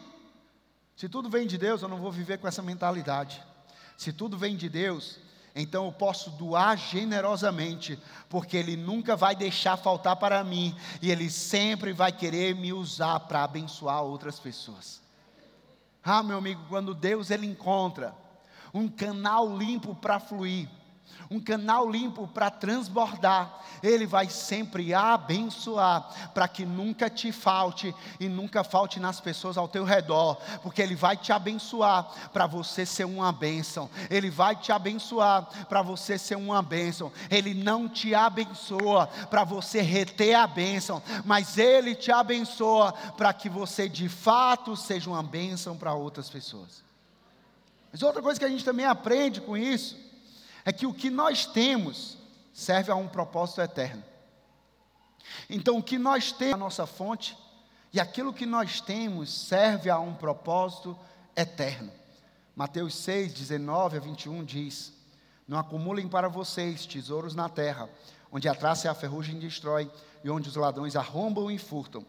Se 0.96 1.08
tudo 1.08 1.28
vem 1.28 1.46
de 1.46 1.58
Deus, 1.58 1.82
eu 1.82 1.88
não 1.88 1.98
vou 1.98 2.12
viver 2.12 2.38
com 2.38 2.46
essa 2.46 2.62
mentalidade. 2.62 3.44
Se 3.96 4.12
tudo 4.12 4.38
vem 4.38 4.56
de 4.56 4.68
Deus, 4.68 5.18
então 5.54 5.86
eu 5.86 5.92
posso 5.92 6.30
doar 6.30 6.76
generosamente, 6.76 7.98
porque 8.28 8.56
Ele 8.56 8.76
nunca 8.76 9.14
vai 9.14 9.36
deixar 9.36 9.76
faltar 9.76 10.16
para 10.16 10.42
mim, 10.42 10.74
e 11.00 11.10
Ele 11.10 11.30
sempre 11.30 11.92
vai 11.92 12.10
querer 12.10 12.54
me 12.54 12.72
usar 12.72 13.20
para 13.20 13.44
abençoar 13.44 14.02
outras 14.02 14.40
pessoas. 14.40 15.00
Ah, 16.02 16.22
meu 16.22 16.38
amigo, 16.38 16.60
quando 16.68 16.94
Deus 16.94 17.30
Ele 17.30 17.46
encontra 17.46 18.14
um 18.74 18.88
canal 18.88 19.56
limpo 19.56 19.94
para 19.94 20.18
fluir, 20.18 20.68
um 21.30 21.40
canal 21.40 21.88
limpo 21.88 22.26
para 22.28 22.50
transbordar. 22.50 23.60
Ele 23.82 24.06
vai 24.06 24.28
sempre 24.28 24.94
abençoar, 24.94 26.30
para 26.32 26.48
que 26.48 26.64
nunca 26.64 27.10
te 27.10 27.32
falte 27.32 27.94
e 28.18 28.28
nunca 28.28 28.64
falte 28.64 28.98
nas 28.98 29.20
pessoas 29.20 29.58
ao 29.58 29.68
teu 29.68 29.84
redor, 29.84 30.36
porque 30.62 30.80
Ele 30.80 30.94
vai 30.94 31.16
te 31.16 31.32
abençoar 31.32 32.06
para 32.32 32.46
você 32.46 32.86
ser 32.86 33.04
uma 33.04 33.32
bênção. 33.32 33.90
Ele 34.08 34.30
vai 34.30 34.56
te 34.56 34.72
abençoar 34.72 35.66
para 35.68 35.82
você 35.82 36.16
ser 36.18 36.36
uma 36.36 36.62
bênção. 36.62 37.12
Ele 37.30 37.54
não 37.54 37.88
te 37.88 38.14
abençoa 38.14 39.06
para 39.28 39.44
você 39.44 39.80
reter 39.80 40.34
a 40.34 40.46
bênção, 40.46 41.02
mas 41.24 41.58
Ele 41.58 41.94
te 41.94 42.10
abençoa 42.10 42.92
para 43.16 43.32
que 43.32 43.48
você 43.48 43.88
de 43.88 44.08
fato 44.08 44.76
seja 44.76 45.10
uma 45.10 45.22
bênção 45.22 45.76
para 45.76 45.94
outras 45.94 46.30
pessoas. 46.30 46.82
Mas 47.92 48.02
outra 48.02 48.22
coisa 48.22 48.40
que 48.40 48.46
a 48.46 48.48
gente 48.48 48.64
também 48.64 48.86
aprende 48.86 49.40
com 49.40 49.56
isso 49.56 50.04
é 50.64 50.72
que 50.72 50.86
o 50.86 50.94
que 50.94 51.10
nós 51.10 51.46
temos 51.46 52.16
serve 52.52 52.90
a 52.90 52.96
um 52.96 53.08
propósito 53.08 53.60
eterno. 53.60 54.02
Então, 55.48 55.78
o 55.78 55.82
que 55.82 55.98
nós 55.98 56.32
temos, 56.32 56.54
a 56.54 56.58
nossa 56.58 56.86
fonte, 56.86 57.36
e 57.92 58.00
aquilo 58.00 58.32
que 58.32 58.46
nós 58.46 58.80
temos 58.80 59.32
serve 59.32 59.90
a 59.90 59.98
um 59.98 60.14
propósito 60.14 60.98
eterno. 61.36 61.92
Mateus 62.54 62.94
6, 62.96 63.32
19 63.34 63.96
a 63.96 64.00
21 64.00 64.44
diz: 64.44 64.92
Não 65.46 65.58
acumulem 65.58 66.08
para 66.08 66.28
vocês 66.28 66.86
tesouros 66.86 67.34
na 67.34 67.48
terra, 67.48 67.88
onde 68.30 68.48
a 68.48 68.54
traça 68.54 68.86
e 68.86 68.90
a 68.90 68.94
ferrugem 68.94 69.38
destrói, 69.38 69.90
e 70.22 70.30
onde 70.30 70.48
os 70.48 70.56
ladrões 70.56 70.96
arrombam 70.96 71.50
e 71.50 71.58
furtam. 71.58 72.04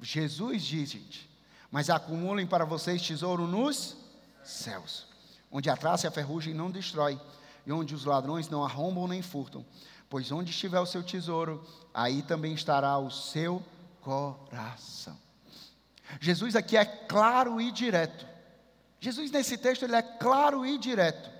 Jesus 0.00 0.62
diz, 0.62 0.90
gente, 0.90 1.28
mas 1.70 1.90
acumulem 1.90 2.46
para 2.46 2.64
vocês 2.64 3.02
tesouro 3.02 3.46
nos 3.46 3.96
céus, 4.44 5.06
onde 5.50 5.68
a 5.68 5.76
traça 5.76 6.06
e 6.06 6.08
a 6.08 6.12
ferrugem 6.12 6.54
não 6.54 6.70
destrói, 6.70 7.20
e 7.68 7.72
onde 7.72 7.94
os 7.94 8.06
ladrões 8.06 8.48
não 8.48 8.64
arrombam 8.64 9.06
nem 9.06 9.20
furtam. 9.20 9.62
Pois 10.08 10.32
onde 10.32 10.52
estiver 10.52 10.80
o 10.80 10.86
seu 10.86 11.02
tesouro, 11.02 11.62
aí 11.92 12.22
também 12.22 12.54
estará 12.54 12.96
o 12.96 13.10
seu 13.10 13.62
coração. 14.00 15.14
Jesus 16.18 16.56
aqui 16.56 16.78
é 16.78 16.84
claro 16.86 17.60
e 17.60 17.70
direto. 17.70 18.26
Jesus 18.98 19.30
nesse 19.30 19.58
texto 19.58 19.82
ele 19.82 19.94
é 19.94 20.00
claro 20.00 20.64
e 20.64 20.78
direto 20.78 21.30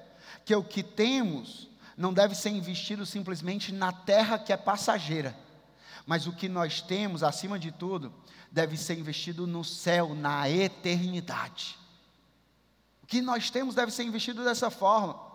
que 0.45 0.55
o 0.55 0.63
que 0.63 0.83
temos 0.83 1.67
não 1.97 2.13
deve 2.13 2.35
ser 2.35 2.51
investido 2.51 3.07
simplesmente 3.07 3.73
na 3.73 3.91
terra 3.91 4.39
que 4.39 4.53
é 4.53 4.57
passageira, 4.57 5.35
mas 6.05 6.27
o 6.27 6.33
que 6.35 6.47
nós 6.47 6.83
temos, 6.83 7.23
acima 7.23 7.59
de 7.59 7.73
tudo, 7.73 8.13
deve 8.53 8.77
ser 8.77 8.99
investido 8.99 9.47
no 9.47 9.65
céu, 9.65 10.15
na 10.15 10.49
eternidade. 10.51 11.79
O 13.03 13.07
que 13.07 13.23
nós 13.23 13.49
temos 13.49 13.75
deve 13.75 13.91
ser 13.91 14.03
investido 14.03 14.45
dessa 14.45 14.69
forma. 14.69 15.28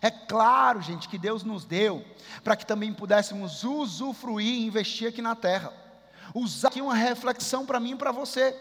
É 0.00 0.10
claro, 0.10 0.80
gente, 0.80 1.08
que 1.08 1.18
Deus 1.18 1.42
nos 1.42 1.64
deu 1.64 2.04
para 2.42 2.56
que 2.56 2.66
também 2.66 2.92
pudéssemos 2.92 3.64
usufruir 3.64 4.46
e 4.46 4.66
investir 4.66 5.08
aqui 5.08 5.22
na 5.22 5.34
terra. 5.34 5.72
Usar 6.34 6.68
aqui 6.68 6.80
uma 6.80 6.94
reflexão 6.94 7.66
para 7.66 7.80
mim 7.80 7.92
e 7.92 7.96
para 7.96 8.12
você. 8.12 8.58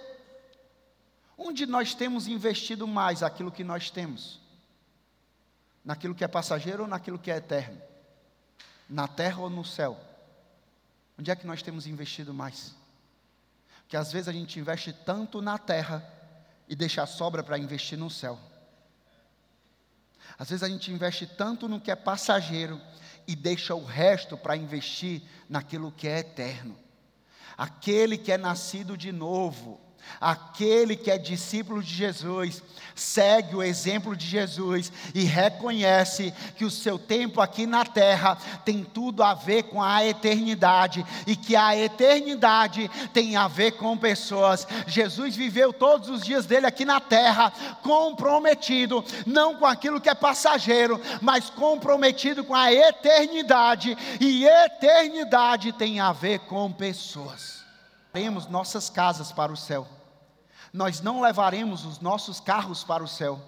Onde 1.38 1.66
nós 1.66 1.94
temos 1.96 2.28
investido 2.28 2.88
mais 2.88 3.24
aquilo 3.24 3.52
que 3.52 3.64
nós 3.64 3.90
temos? 3.90 4.40
Naquilo 5.84 6.14
que 6.14 6.24
é 6.24 6.28
passageiro 6.28 6.84
ou 6.84 6.90
naquilo 6.90 7.18
que 7.18 7.32
é 7.32 7.38
eterno? 7.38 7.82
Na 8.90 9.08
terra 9.08 9.42
ou 9.42 9.50
no 9.50 9.66
céu? 9.66 9.98
Onde 11.18 11.32
é 11.32 11.36
que 11.36 11.48
nós 11.48 11.62
temos 11.62 11.88
investido 11.88 12.34
mais? 12.34 12.76
Porque 13.82 13.98
às 13.98 14.12
vezes 14.12 14.28
a 14.28 14.34
gente 14.34 14.60
investe 14.60 14.94
tanto 14.94 15.42
na 15.42 15.58
terra 15.58 16.08
e 16.68 16.76
deixa 16.76 17.04
a 17.04 17.08
sobra 17.08 17.44
para 17.44 17.58
investir 17.58 17.98
no 17.98 18.10
céu. 18.10 18.40
Às 20.42 20.50
vezes 20.50 20.64
a 20.64 20.68
gente 20.68 20.92
investe 20.92 21.28
tanto 21.28 21.70
no 21.70 21.80
que 21.80 21.92
é 21.92 21.96
passageiro 21.96 22.82
e 23.28 23.36
deixa 23.36 23.76
o 23.76 23.86
resto 23.86 24.36
para 24.36 24.58
investir 24.58 25.22
naquilo 25.48 25.92
que 25.92 26.08
é 26.08 26.18
eterno. 26.18 26.76
Aquele 27.56 28.18
que 28.18 28.32
é 28.32 28.40
nascido 28.40 28.98
de 28.98 29.12
novo, 29.12 29.80
Aquele 30.20 30.96
que 30.96 31.10
é 31.10 31.18
discípulo 31.18 31.82
de 31.82 31.94
Jesus, 31.94 32.62
segue 32.96 33.56
o 33.56 33.64
exemplo 33.64 34.16
de 34.16 34.28
Jesus 34.28 34.92
e 35.14 35.24
reconhece 35.24 36.34
que 36.56 36.66
o 36.66 36.72
seu 36.72 37.00
tempo 37.00 37.42
aqui 37.42 37.66
na 37.66 37.84
terra 37.86 38.38
tem 38.64 38.84
tudo 38.84 39.24
a 39.24 39.34
ver 39.34 39.64
com 39.64 39.82
a 39.82 40.06
eternidade 40.06 41.06
e 41.26 41.36
que 41.36 41.56
a 41.56 41.76
eternidade 41.76 42.90
tem 43.14 43.36
a 43.36 43.48
ver 43.48 43.72
com 43.72 43.98
pessoas. 43.98 44.68
Jesus 44.88 45.36
viveu 45.36 45.74
todos 45.74 46.10
os 46.10 46.22
dias 46.22 46.46
dele 46.46 46.66
aqui 46.66 46.86
na 46.86 47.00
terra 47.00 47.52
comprometido, 47.82 49.04
não 49.26 49.56
com 49.56 49.66
aquilo 49.66 50.00
que 50.00 50.10
é 50.10 50.16
passageiro, 50.16 51.02
mas 51.22 51.50
comprometido 51.50 52.44
com 52.44 52.56
a 52.56 52.72
eternidade, 52.72 53.98
e 54.20 54.46
eternidade 54.46 55.72
tem 55.72 56.00
a 56.00 56.12
ver 56.12 56.40
com 56.40 56.72
pessoas 56.72 57.62
levaremos 58.14 58.48
nossas 58.48 58.90
casas 58.90 59.32
para 59.32 59.54
o 59.54 59.58
céu, 59.58 59.88
nós 60.74 61.00
não 61.00 61.22
levaremos 61.22 61.86
os 61.86 62.02
nossos 62.02 62.42
carros 62.42 62.84
para 62.84 63.02
o 63.02 63.08
céu, 63.08 63.40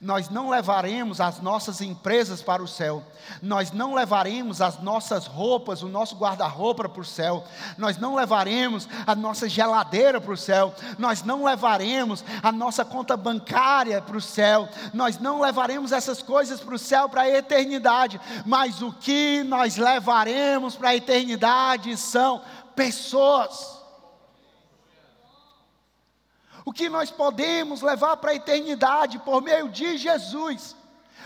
nós 0.00 0.28
não 0.28 0.48
levaremos 0.48 1.20
as 1.20 1.40
nossas 1.40 1.80
empresas 1.80 2.40
para 2.40 2.62
o 2.62 2.68
céu, 2.68 3.02
nós 3.42 3.72
não 3.72 3.94
levaremos 3.94 4.60
as 4.60 4.80
nossas 4.80 5.26
roupas, 5.26 5.82
o 5.82 5.88
nosso 5.88 6.14
guarda-roupa 6.16 6.88
para 6.88 7.00
o 7.00 7.04
céu, 7.04 7.44
nós 7.76 7.98
não 7.98 8.14
levaremos 8.14 8.88
a 9.04 9.14
nossa 9.16 9.48
geladeira 9.48 10.20
para 10.20 10.32
o 10.32 10.36
céu, 10.36 10.72
nós 10.98 11.24
não 11.24 11.44
levaremos 11.44 12.24
a 12.40 12.52
nossa 12.52 12.84
conta 12.84 13.16
bancária 13.16 14.00
para 14.00 14.16
o 14.16 14.20
céu, 14.20 14.68
nós 14.94 15.18
não 15.18 15.40
levaremos 15.40 15.90
essas 15.90 16.22
coisas 16.22 16.60
para 16.60 16.76
o 16.76 16.78
céu, 16.78 17.08
para 17.08 17.22
a 17.22 17.30
eternidade, 17.30 18.20
mas 18.44 18.82
o 18.82 18.92
que 18.92 19.42
nós 19.42 19.76
levaremos 19.76 20.76
para 20.76 20.90
a 20.90 20.96
eternidade 20.96 21.96
são 21.96 22.40
pessoas 22.76 23.75
o 26.66 26.72
que 26.72 26.88
nós 26.88 27.12
podemos 27.12 27.80
levar 27.80 28.16
para 28.16 28.32
a 28.32 28.34
eternidade 28.34 29.20
por 29.20 29.40
meio 29.40 29.68
de 29.68 29.96
Jesus. 29.96 30.74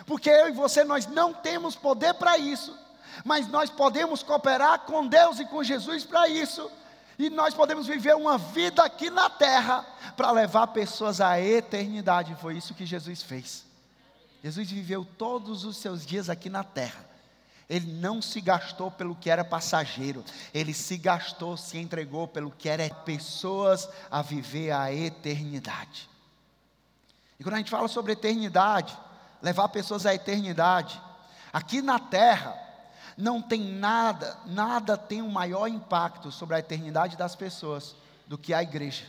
Porque 0.05 0.29
eu 0.29 0.51
e 0.51 0.53
você 0.53 0.85
nós 0.85 1.07
não 1.07 1.33
temos 1.33 1.75
poder 1.75 2.13
para 2.15 2.37
isso, 2.37 2.79
mas 3.25 3.49
nós 3.49 3.71
podemos 3.71 4.23
cooperar 4.23 4.81
com 4.81 5.07
Deus 5.07 5.41
e 5.41 5.47
com 5.47 5.65
Jesus 5.65 6.05
para 6.05 6.29
isso. 6.29 6.71
E 7.19 7.31
nós 7.31 7.55
podemos 7.55 7.87
viver 7.87 8.15
uma 8.15 8.37
vida 8.37 8.85
aqui 8.85 9.09
na 9.09 9.31
terra 9.31 9.85
para 10.15 10.31
levar 10.31 10.67
pessoas 10.69 11.23
à 11.23 11.41
eternidade. 11.41 12.35
Foi 12.35 12.57
isso 12.57 12.75
que 12.75 12.85
Jesus 12.85 13.23
fez. 13.23 13.65
Jesus 14.45 14.71
viveu 14.71 15.07
todos 15.17 15.65
os 15.65 15.79
seus 15.79 16.05
dias 16.05 16.29
aqui 16.29 16.51
na 16.51 16.63
terra 16.63 17.10
ele 17.71 17.93
não 17.93 18.21
se 18.21 18.41
gastou 18.41 18.91
pelo 18.91 19.15
que 19.15 19.31
era 19.31 19.45
passageiro, 19.45 20.25
ele 20.53 20.75
se 20.75 20.99
gastou, 20.99 21.57
se 21.57 21.79
entregou 21.79 22.27
pelo 22.27 22.51
que 22.51 22.69
era 22.69 22.93
pessoas 22.93 23.89
a 24.11 24.21
viver 24.23 24.73
a 24.73 24.93
eternidade. 24.93 26.11
E 27.39 27.45
quando 27.45 27.55
a 27.55 27.59
gente 27.59 27.71
fala 27.71 27.87
sobre 27.87 28.13
eternidade, 28.13 28.99
levar 29.41 29.69
pessoas 29.69 30.05
à 30.05 30.13
eternidade, 30.13 31.01
aqui 31.53 31.81
na 31.81 32.01
terra, 32.01 32.59
não 33.17 33.41
tem 33.41 33.61
nada, 33.61 34.37
nada 34.47 34.99
tem 34.99 35.23
um 35.23 35.31
maior 35.31 35.69
impacto 35.69 36.33
sobre 36.33 36.57
a 36.57 36.59
eternidade 36.59 37.17
das 37.17 37.37
pessoas 37.37 37.95
do 38.27 38.37
que 38.37 38.53
a 38.53 38.65
igreja. 38.65 39.05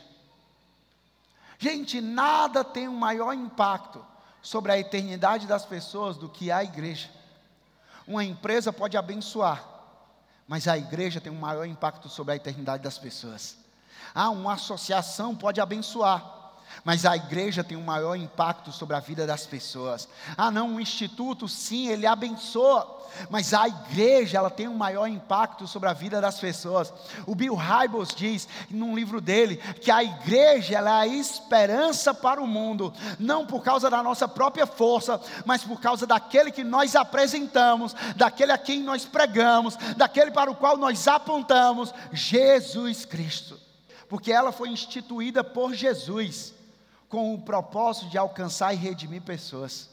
Gente, 1.58 2.00
nada 2.00 2.63
tem 2.63 2.88
um 2.88 2.96
maior 2.96 3.34
impacto 3.34 4.06
sobre 4.39 4.72
a 4.72 4.77
eternidade 4.77 5.48
das 5.48 5.65
pessoas 5.65 6.15
do 6.15 6.30
que 6.30 6.51
a 6.51 6.63
igreja. 6.63 7.10
Uma 8.08 8.24
empresa 8.24 8.74
pode 8.74 8.98
abençoar, 8.98 9.63
mas 10.48 10.67
a 10.67 10.77
igreja 10.77 11.22
tem 11.22 11.31
um 11.31 11.39
maior 11.39 11.65
impacto 11.65 12.10
sobre 12.10 12.34
a 12.34 12.36
eternidade 12.36 12.84
das 12.84 12.98
pessoas. 12.98 13.58
Ah, 14.13 14.29
uma 14.29 14.53
associação 14.53 15.36
pode 15.36 15.62
abençoar, 15.62 16.41
mas 16.84 17.06
a 17.06 17.16
igreja 17.16 17.63
tem 17.63 17.78
um 17.78 17.84
maior 17.84 18.16
impacto 18.16 18.72
sobre 18.72 18.96
a 18.96 19.00
vida 19.00 19.28
das 19.28 19.46
pessoas. 19.46 20.08
Ah, 20.38 20.51
não, 20.51 20.70
um 20.70 20.80
instituto, 20.80 21.48
sim, 21.48 21.88
ele 21.88 22.08
abençoa, 22.08 23.01
mas 23.30 23.54
a 23.54 23.68
igreja, 23.68 24.38
ela 24.38 24.50
tem 24.50 24.68
um 24.68 24.75
maior 24.75 25.08
impacto 25.08 25.68
sobre 25.68 25.90
a 25.90 25.94
vida 25.94 26.20
das 26.20 26.40
pessoas. 26.40 26.94
O 27.25 27.36
Bill 27.36 27.56
Hybels 27.56 28.16
diz, 28.16 28.48
num 28.70 28.96
livro 28.96 29.22
dele, 29.22 29.58
que 29.58 29.92
a 29.92 30.04
igreja 30.04 30.80
é 30.80 30.88
a 30.88 31.08
esperança 31.08 32.13
para 32.13 32.42
o 32.42 32.48
mundo, 32.48 32.94
não 33.20 33.46
por 33.46 33.63
causa 33.63 33.90
da 33.90 34.01
nossa 34.01 34.28
própria 34.28 34.66
força, 34.66 35.22
mas 35.46 35.63
por 35.63 35.80
causa 35.80 36.08
daquele 36.08 36.51
que 36.51 36.63
nós 36.63 36.96
apresentamos, 36.96 37.96
daquele 38.16 38.51
a 38.51 38.58
quem 38.58 38.82
nós 38.82 39.06
pregamos, 39.06 39.75
daquele 39.98 40.32
para 40.32 40.50
o 40.50 40.56
qual 40.56 40.78
nós 40.78 41.08
apontamos, 41.08 41.94
Jesus 42.12 43.06
Cristo. 43.06 43.60
Porque 44.10 44.32
ela 44.32 44.51
foi 44.51 44.70
instituída 44.70 45.44
por 45.44 45.74
Jesus 45.74 46.54
com 47.12 47.34
o 47.36 47.41
propósito 47.41 48.10
de 48.10 48.18
alcançar 48.18 48.74
e 48.74 48.77
redimir 48.77 49.22
pessoas. 49.22 49.89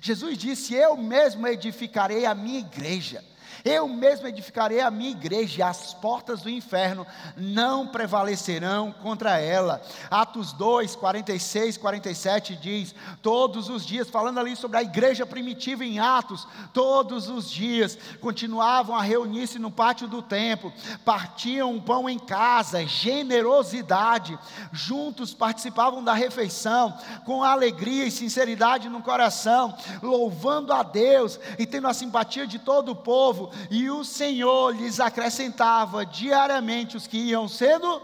Jesus 0.00 0.38
disse: 0.38 0.74
Eu 0.74 0.96
mesmo 0.96 1.48
edificarei 1.48 2.26
a 2.26 2.34
minha 2.34 2.60
igreja. 2.60 3.24
Eu 3.64 3.86
mesmo 3.88 4.26
edificarei 4.26 4.80
a 4.80 4.90
minha 4.90 5.10
igreja, 5.10 5.58
e 5.58 5.62
as 5.62 5.92
portas 5.94 6.42
do 6.42 6.50
inferno 6.50 7.06
não 7.36 7.86
prevalecerão 7.86 8.92
contra 8.92 9.38
ela. 9.38 9.82
Atos 10.10 10.52
2, 10.52 10.96
46, 10.96 11.76
47 11.76 12.56
diz: 12.56 12.94
todos 13.22 13.68
os 13.68 13.84
dias, 13.84 14.08
falando 14.08 14.38
ali 14.38 14.56
sobre 14.56 14.78
a 14.78 14.82
igreja 14.82 15.26
primitiva 15.26 15.84
em 15.84 15.98
Atos, 15.98 16.46
todos 16.72 17.28
os 17.28 17.50
dias 17.50 17.98
continuavam 18.20 18.96
a 18.96 19.02
reunir-se 19.02 19.58
no 19.58 19.70
pátio 19.70 20.08
do 20.08 20.22
templo, 20.22 20.72
partiam 21.04 21.72
um 21.72 21.80
pão 21.80 22.08
em 22.08 22.18
casa, 22.18 22.86
generosidade, 22.86 24.38
juntos 24.72 25.34
participavam 25.34 26.02
da 26.02 26.14
refeição, 26.14 26.96
com 27.24 27.42
alegria 27.42 28.06
e 28.06 28.10
sinceridade 28.10 28.88
no 28.88 29.02
coração, 29.02 29.76
louvando 30.02 30.72
a 30.72 30.82
Deus 30.82 31.38
e 31.58 31.66
tendo 31.66 31.88
a 31.88 31.94
simpatia 31.94 32.46
de 32.46 32.58
todo 32.58 32.92
o 32.92 32.96
povo 32.96 33.49
e 33.70 33.90
o 33.90 34.04
Senhor 34.04 34.74
lhes 34.74 35.00
acrescentava 35.00 36.04
diariamente 36.04 36.96
os 36.96 37.06
que 37.06 37.18
iam 37.18 37.48
sendo 37.48 38.02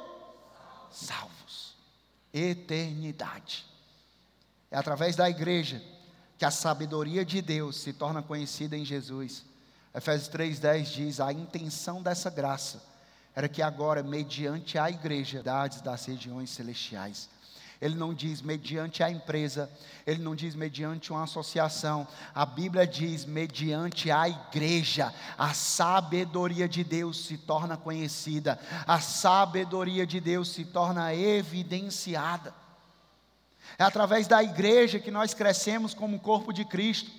salvos. 0.90 1.74
Eternidade. 2.32 3.64
É 4.70 4.76
através 4.76 5.16
da 5.16 5.28
igreja 5.28 5.82
que 6.38 6.44
a 6.44 6.50
sabedoria 6.50 7.24
de 7.24 7.40
Deus 7.40 7.76
se 7.76 7.92
torna 7.92 8.22
conhecida 8.22 8.76
em 8.76 8.84
Jesus. 8.84 9.44
Efésios 9.94 10.28
3,10 10.28 10.82
diz: 10.84 11.20
a 11.20 11.32
intenção 11.32 12.02
dessa 12.02 12.28
graça 12.28 12.82
era 13.34 13.48
que 13.48 13.62
agora, 13.62 14.02
mediante 14.02 14.78
a 14.78 14.90
igreja, 14.90 15.42
das 15.42 16.06
regiões 16.06 16.50
celestiais, 16.50 17.28
ele 17.80 17.94
não 17.94 18.14
diz 18.14 18.40
mediante 18.40 19.02
a 19.02 19.10
empresa, 19.10 19.70
ele 20.06 20.22
não 20.22 20.34
diz 20.34 20.54
mediante 20.54 21.10
uma 21.12 21.24
associação. 21.24 22.06
A 22.34 22.46
Bíblia 22.46 22.86
diz 22.86 23.24
mediante 23.24 24.10
a 24.10 24.28
igreja. 24.28 25.12
A 25.36 25.52
sabedoria 25.52 26.68
de 26.68 26.82
Deus 26.82 27.26
se 27.26 27.36
torna 27.36 27.76
conhecida, 27.76 28.58
a 28.86 29.00
sabedoria 29.00 30.06
de 30.06 30.20
Deus 30.20 30.48
se 30.50 30.64
torna 30.64 31.14
evidenciada. 31.14 32.54
É 33.78 33.84
através 33.84 34.26
da 34.26 34.42
igreja 34.42 34.98
que 34.98 35.10
nós 35.10 35.34
crescemos 35.34 35.92
como 35.92 36.20
corpo 36.20 36.52
de 36.52 36.64
Cristo, 36.64 37.10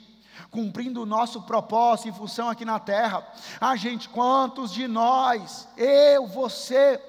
cumprindo 0.49 1.01
o 1.01 1.05
nosso 1.05 1.41
propósito 1.43 2.09
e 2.09 2.17
função 2.17 2.49
aqui 2.49 2.65
na 2.65 2.79
terra. 2.79 3.27
Ah, 3.59 3.75
gente, 3.75 4.09
quantos 4.09 4.71
de 4.71 4.87
nós, 4.87 5.67
eu, 5.77 6.25
você, 6.25 6.99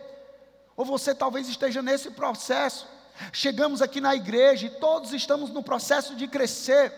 ou 0.77 0.85
você 0.85 1.15
talvez 1.15 1.49
esteja 1.49 1.81
nesse 1.81 2.11
processo, 2.11 2.87
Chegamos 3.33 3.83
aqui 3.83 4.01
na 4.01 4.15
igreja 4.15 4.67
e 4.67 4.71
todos 4.71 5.13
estamos 5.13 5.51
no 5.51 5.63
processo 5.63 6.15
de 6.15 6.27
crescer, 6.27 6.93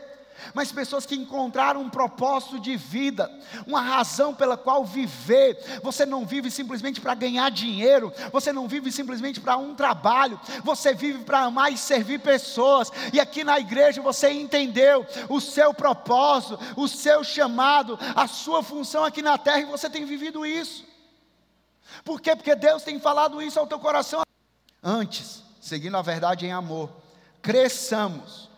mas 0.54 0.72
pessoas 0.72 1.04
que 1.04 1.14
encontraram 1.14 1.80
um 1.80 1.90
propósito 1.90 2.58
de 2.58 2.76
vida, 2.76 3.30
uma 3.66 3.80
razão 3.80 4.34
pela 4.34 4.56
qual 4.56 4.84
viver. 4.84 5.58
Você 5.82 6.06
não 6.06 6.24
vive 6.24 6.50
simplesmente 6.50 7.00
para 7.00 7.14
ganhar 7.14 7.50
dinheiro, 7.50 8.12
você 8.32 8.52
não 8.52 8.66
vive 8.66 8.90
simplesmente 8.90 9.40
para 9.40 9.56
um 9.56 9.74
trabalho, 9.74 10.40
você 10.64 10.94
vive 10.94 11.24
para 11.24 11.40
amar 11.40 11.72
e 11.72 11.76
servir 11.76 12.20
pessoas. 12.20 12.90
E 13.12 13.20
aqui 13.20 13.44
na 13.44 13.58
igreja 13.58 14.00
você 14.00 14.30
entendeu 14.30 15.06
o 15.28 15.40
seu 15.40 15.74
propósito, 15.74 16.58
o 16.76 16.88
seu 16.88 17.22
chamado, 17.22 17.98
a 18.14 18.26
sua 18.26 18.62
função 18.62 19.04
aqui 19.04 19.22
na 19.22 19.36
terra 19.36 19.60
e 19.60 19.66
você 19.66 19.90
tem 19.90 20.04
vivido 20.04 20.46
isso. 20.46 20.88
Por 22.04 22.20
quê? 22.20 22.34
Porque 22.34 22.54
Deus 22.54 22.82
tem 22.82 22.98
falado 22.98 23.42
isso 23.42 23.58
ao 23.58 23.66
teu 23.66 23.78
coração 23.78 24.22
antes 24.82 25.50
seguindo 25.61 25.97
a 25.97 26.02
verdade 26.02 26.47
em 26.47 26.52
amor, 26.52 26.90
cresçamos. 27.43 28.49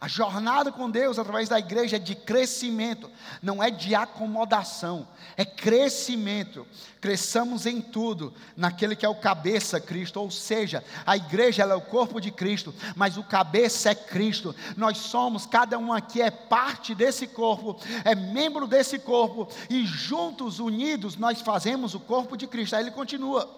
A 0.00 0.08
jornada 0.08 0.72
com 0.72 0.90
Deus 0.90 1.16
através 1.16 1.48
da 1.48 1.60
igreja 1.60 1.94
é 1.94 1.98
de 1.98 2.16
crescimento, 2.16 3.08
não 3.40 3.62
é 3.62 3.70
de 3.70 3.94
acomodação, 3.94 5.06
é 5.36 5.44
crescimento. 5.44 6.66
Cresçamos 7.00 7.66
em 7.66 7.80
tudo, 7.80 8.34
naquele 8.56 8.96
que 8.96 9.06
é 9.06 9.08
o 9.08 9.14
cabeça, 9.14 9.80
Cristo, 9.80 10.20
ou 10.20 10.28
seja, 10.28 10.82
a 11.06 11.16
igreja 11.16 11.62
é 11.62 11.74
o 11.74 11.80
corpo 11.80 12.20
de 12.20 12.32
Cristo, 12.32 12.74
mas 12.96 13.16
o 13.16 13.22
cabeça 13.22 13.90
é 13.90 13.94
Cristo. 13.94 14.52
Nós 14.76 14.98
somos, 14.98 15.46
cada 15.46 15.78
um 15.78 15.92
aqui 15.92 16.20
é 16.20 16.32
parte 16.32 16.96
desse 16.96 17.28
corpo, 17.28 17.80
é 18.04 18.12
membro 18.16 18.66
desse 18.66 18.98
corpo, 18.98 19.48
e 19.70 19.86
juntos, 19.86 20.58
unidos, 20.58 21.14
nós 21.14 21.40
fazemos 21.40 21.94
o 21.94 22.00
corpo 22.00 22.36
de 22.36 22.48
Cristo. 22.48 22.74
Aí 22.74 22.82
ele 22.82 22.90
continua: 22.90 23.48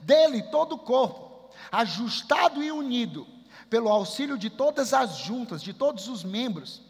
dele 0.00 0.42
todo 0.42 0.74
o 0.74 0.78
corpo 0.78 1.27
ajustado 1.70 2.62
e 2.62 2.70
unido, 2.70 3.26
pelo 3.68 3.88
auxílio 3.88 4.38
de 4.38 4.50
todas 4.50 4.94
as 4.94 5.18
juntas, 5.18 5.62
de 5.62 5.72
todos 5.72 6.08
os 6.08 6.24
membros, 6.24 6.82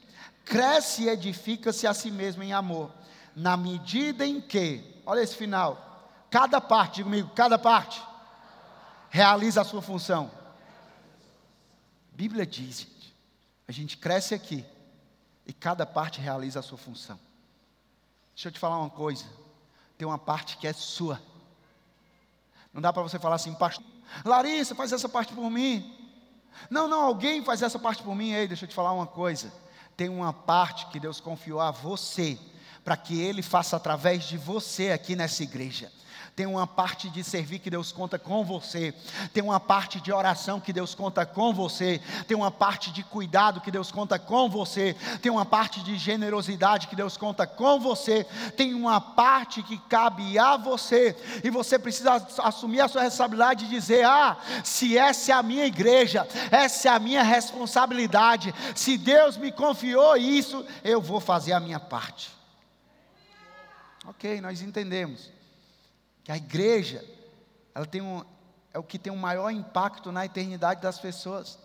cresce 0.45 1.05
e 1.05 1.09
edifica-se 1.09 1.87
a 1.87 1.95
si 1.95 2.11
mesmo 2.11 2.43
em 2.43 2.53
amor, 2.53 2.93
na 3.35 3.57
medida 3.57 4.27
em 4.27 4.41
que, 4.41 5.03
olha 5.05 5.21
esse 5.21 5.37
final, 5.37 6.27
cada 6.31 6.61
parte, 6.61 6.97
diga 6.97 7.05
comigo, 7.05 7.31
cada 7.35 7.59
parte, 7.59 8.03
realiza 9.11 9.61
a 9.61 9.65
sua 9.65 9.83
função. 9.83 10.31
Bíblia 12.13 12.47
diz, 12.47 12.81
gente, 12.81 13.17
a 13.67 13.73
gente 13.73 13.97
cresce 13.97 14.35
aqui 14.35 14.65
e 15.47 15.53
cada 15.53 15.87
parte 15.87 16.21
realiza 16.21 16.61
a 16.61 16.63
sua 16.63 16.79
função. 16.79 17.19
Deixa 18.35 18.49
eu 18.49 18.53
te 18.53 18.59
falar 18.59 18.79
uma 18.79 18.91
coisa, 18.91 19.25
tem 19.97 20.07
uma 20.07 20.19
parte 20.19 20.57
que 20.59 20.67
é 20.67 20.73
sua. 20.73 21.21
Não 22.73 22.81
dá 22.81 22.93
para 22.93 23.03
você 23.03 23.19
falar 23.19 23.37
assim, 23.37 23.55
pastor 23.55 23.98
Larissa, 24.25 24.75
faz 24.75 24.93
essa 24.93 25.09
parte 25.09 25.33
por 25.33 25.51
mim. 25.51 25.95
Não, 26.71 26.89
não, 26.89 27.03
alguém 27.03 27.45
faz 27.45 27.63
essa 27.63 27.79
parte 27.79 28.03
por 28.03 28.15
mim. 28.15 28.33
Ei, 28.33 28.49
deixa 28.49 28.65
eu 28.65 28.69
te 28.69 28.75
falar 28.75 28.93
uma 28.93 29.07
coisa. 29.07 29.53
Tem 29.97 30.09
uma 30.09 30.33
parte 30.33 30.87
que 30.87 31.01
Deus 31.01 31.21
confiou 31.21 31.61
a 31.61 31.71
você, 31.71 32.39
para 32.85 32.97
que 32.97 33.21
Ele 33.21 33.43
faça 33.43 33.77
através 33.77 34.25
de 34.25 34.37
você 34.37 34.93
aqui 34.93 35.15
nessa 35.15 35.43
igreja 35.43 35.91
tem 36.39 36.47
uma 36.47 36.69
parte 36.69 37.11
de 37.11 37.25
servir 37.25 37.59
que 37.59 37.69
Deus 37.69 37.91
conta 37.91 38.17
com 38.17 38.45
você, 38.45 38.95
tem 39.33 39.43
uma 39.43 39.59
parte 39.59 40.01
de 40.01 40.13
oração 40.13 40.61
que 40.61 40.73
Deus 40.73 40.95
conta 40.95 41.27
com 41.27 41.53
você, 41.53 42.01
tem 42.29 42.37
uma 42.37 42.49
parte 42.49 42.93
de 42.93 43.03
cuidado 43.03 43.61
que 43.61 43.73
Deus 43.73 43.91
conta 43.91 44.21
com 44.21 44.49
você, 44.49 44.95
tem 45.21 45.33
uma 45.33 45.45
parte 45.45 45.83
de 45.83 45.99
generosidade 45.99 46.87
que 46.87 46.95
Deus 46.95 47.17
conta 47.17 47.45
com 47.45 47.81
você, 47.81 48.23
tem 48.57 48.73
uma 48.73 49.01
parte 49.01 49.65
que 49.65 49.79
cabe 49.89 50.39
a 50.39 50.57
você, 50.57 51.17
e 51.43 51.51
você 51.51 51.77
precisa 51.77 52.25
assumir 52.45 52.83
a 52.83 52.87
sua 52.87 53.03
responsabilidade 53.03 53.65
e 53.65 53.69
dizer: 53.69 54.05
Ah, 54.05 54.37
se 54.63 54.97
essa 54.97 55.33
é 55.33 55.35
a 55.35 55.43
minha 55.43 55.67
igreja, 55.67 56.25
essa 56.53 56.89
é 56.89 56.93
a 56.93 57.01
minha 57.01 57.25
responsabilidade, 57.25 58.55
se 58.77 58.97
Deus 58.97 59.37
me 59.37 59.51
confiou 59.51 60.17
isso, 60.17 60.65
eu 60.85 61.03
vou 61.03 61.19
fazer 61.19 61.53
a 61.53 61.59
minha 61.59 61.81
parte. 61.81 62.31
Ok, 64.07 64.41
nós 64.41 64.63
entendemos 64.63 65.37
que 66.29 66.33
a 66.33 66.37
igreja, 66.37 67.03
ela 67.75 67.87
tem 67.87 68.03
um, 68.03 68.23
é 68.75 68.79
o 68.79 68.83
que 68.83 68.99
tem 68.99 69.11
o 69.11 69.17
um 69.17 69.19
maior 69.19 69.49
impacto 69.49 70.13
na 70.13 70.27
eternidade 70.27 70.83
das 70.83 70.99
pessoas. 70.99 71.59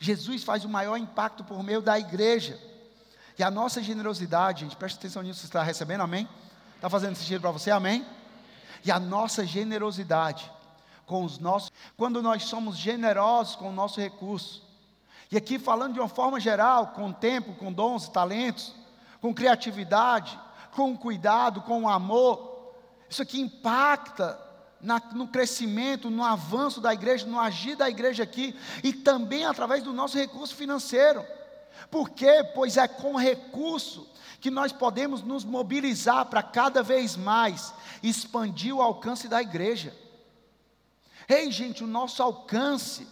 Jesus 0.00 0.42
faz 0.42 0.64
o 0.64 0.68
maior 0.68 0.96
impacto 0.96 1.44
por 1.44 1.62
meio 1.62 1.80
da 1.80 1.96
igreja. 1.96 2.58
E 3.38 3.42
a 3.44 3.52
nossa 3.52 3.80
generosidade, 3.80 4.64
gente, 4.64 4.74
presta 4.74 4.98
atenção 4.98 5.22
nisso, 5.22 5.38
você 5.38 5.46
está 5.46 5.62
recebendo, 5.62 6.00
amém? 6.00 6.28
Está 6.74 6.90
fazendo 6.90 7.14
sentido 7.14 7.40
para 7.40 7.52
você, 7.52 7.70
amém? 7.70 8.04
E 8.84 8.90
a 8.90 8.98
nossa 8.98 9.46
generosidade 9.46 10.50
com 11.06 11.24
os 11.24 11.38
nossos, 11.38 11.70
quando 11.96 12.20
nós 12.20 12.42
somos 12.42 12.76
generosos 12.76 13.54
com 13.54 13.68
o 13.68 13.72
nosso 13.72 14.00
recurso, 14.00 14.60
e 15.30 15.36
aqui 15.36 15.56
falando 15.56 15.94
de 15.94 16.00
uma 16.00 16.08
forma 16.08 16.40
geral, 16.40 16.88
com 16.88 17.12
tempo, 17.12 17.54
com 17.54 17.72
dons 17.72 18.08
talentos, 18.08 18.74
com 19.20 19.32
criatividade, 19.32 20.36
com 20.72 20.96
cuidado, 20.96 21.60
com 21.62 21.88
amor, 21.88 22.49
isso 23.10 23.22
aqui 23.22 23.40
impacta 23.40 24.38
na, 24.80 25.02
no 25.12 25.26
crescimento, 25.26 26.08
no 26.08 26.24
avanço 26.24 26.80
da 26.80 26.94
igreja, 26.94 27.26
no 27.26 27.40
agir 27.40 27.74
da 27.74 27.90
igreja 27.90 28.22
aqui 28.22 28.56
e 28.84 28.92
também 28.92 29.44
através 29.44 29.82
do 29.82 29.92
nosso 29.92 30.16
recurso 30.16 30.54
financeiro. 30.54 31.24
Por 31.90 32.10
quê? 32.10 32.44
Pois 32.54 32.76
é 32.76 32.86
com 32.86 33.16
recurso 33.16 34.08
que 34.40 34.48
nós 34.48 34.72
podemos 34.72 35.22
nos 35.22 35.44
mobilizar 35.44 36.26
para 36.26 36.42
cada 36.42 36.84
vez 36.84 37.16
mais 37.16 37.74
expandir 38.00 38.74
o 38.74 38.80
alcance 38.80 39.26
da 39.26 39.42
igreja. 39.42 39.94
Ei, 41.28 41.50
gente, 41.50 41.82
o 41.82 41.88
nosso 41.88 42.22
alcance 42.22 43.06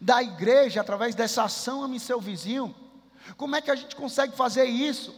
da 0.00 0.22
igreja 0.22 0.80
através 0.80 1.14
dessa 1.14 1.44
ação 1.44 1.82
ame 1.82 2.00
seu 2.00 2.20
vizinho. 2.20 2.74
Como 3.36 3.54
é 3.54 3.60
que 3.60 3.70
a 3.70 3.76
gente 3.76 3.94
consegue 3.94 4.34
fazer 4.34 4.64
isso? 4.64 5.14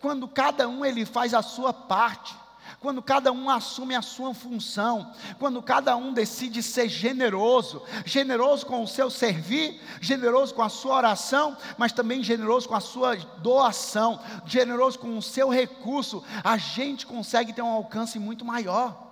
Quando 0.00 0.28
cada 0.28 0.68
um 0.68 0.84
ele 0.84 1.04
faz 1.04 1.34
a 1.34 1.42
sua 1.42 1.72
parte 1.72 2.43
quando 2.84 3.00
cada 3.00 3.32
um 3.32 3.48
assume 3.48 3.94
a 3.94 4.02
sua 4.02 4.34
função, 4.34 5.10
quando 5.38 5.62
cada 5.62 5.96
um 5.96 6.12
decide 6.12 6.62
ser 6.62 6.86
generoso, 6.86 7.82
generoso 8.04 8.66
com 8.66 8.82
o 8.82 8.86
seu 8.86 9.08
servir, 9.08 9.80
generoso 10.02 10.54
com 10.54 10.60
a 10.60 10.68
sua 10.68 10.96
oração, 10.96 11.56
mas 11.78 11.92
também 11.92 12.22
generoso 12.22 12.68
com 12.68 12.74
a 12.74 12.80
sua 12.80 13.16
doação, 13.16 14.20
generoso 14.44 14.98
com 14.98 15.16
o 15.16 15.22
seu 15.22 15.48
recurso, 15.48 16.22
a 16.44 16.58
gente 16.58 17.06
consegue 17.06 17.54
ter 17.54 17.62
um 17.62 17.70
alcance 17.70 18.18
muito 18.18 18.44
maior. 18.44 19.02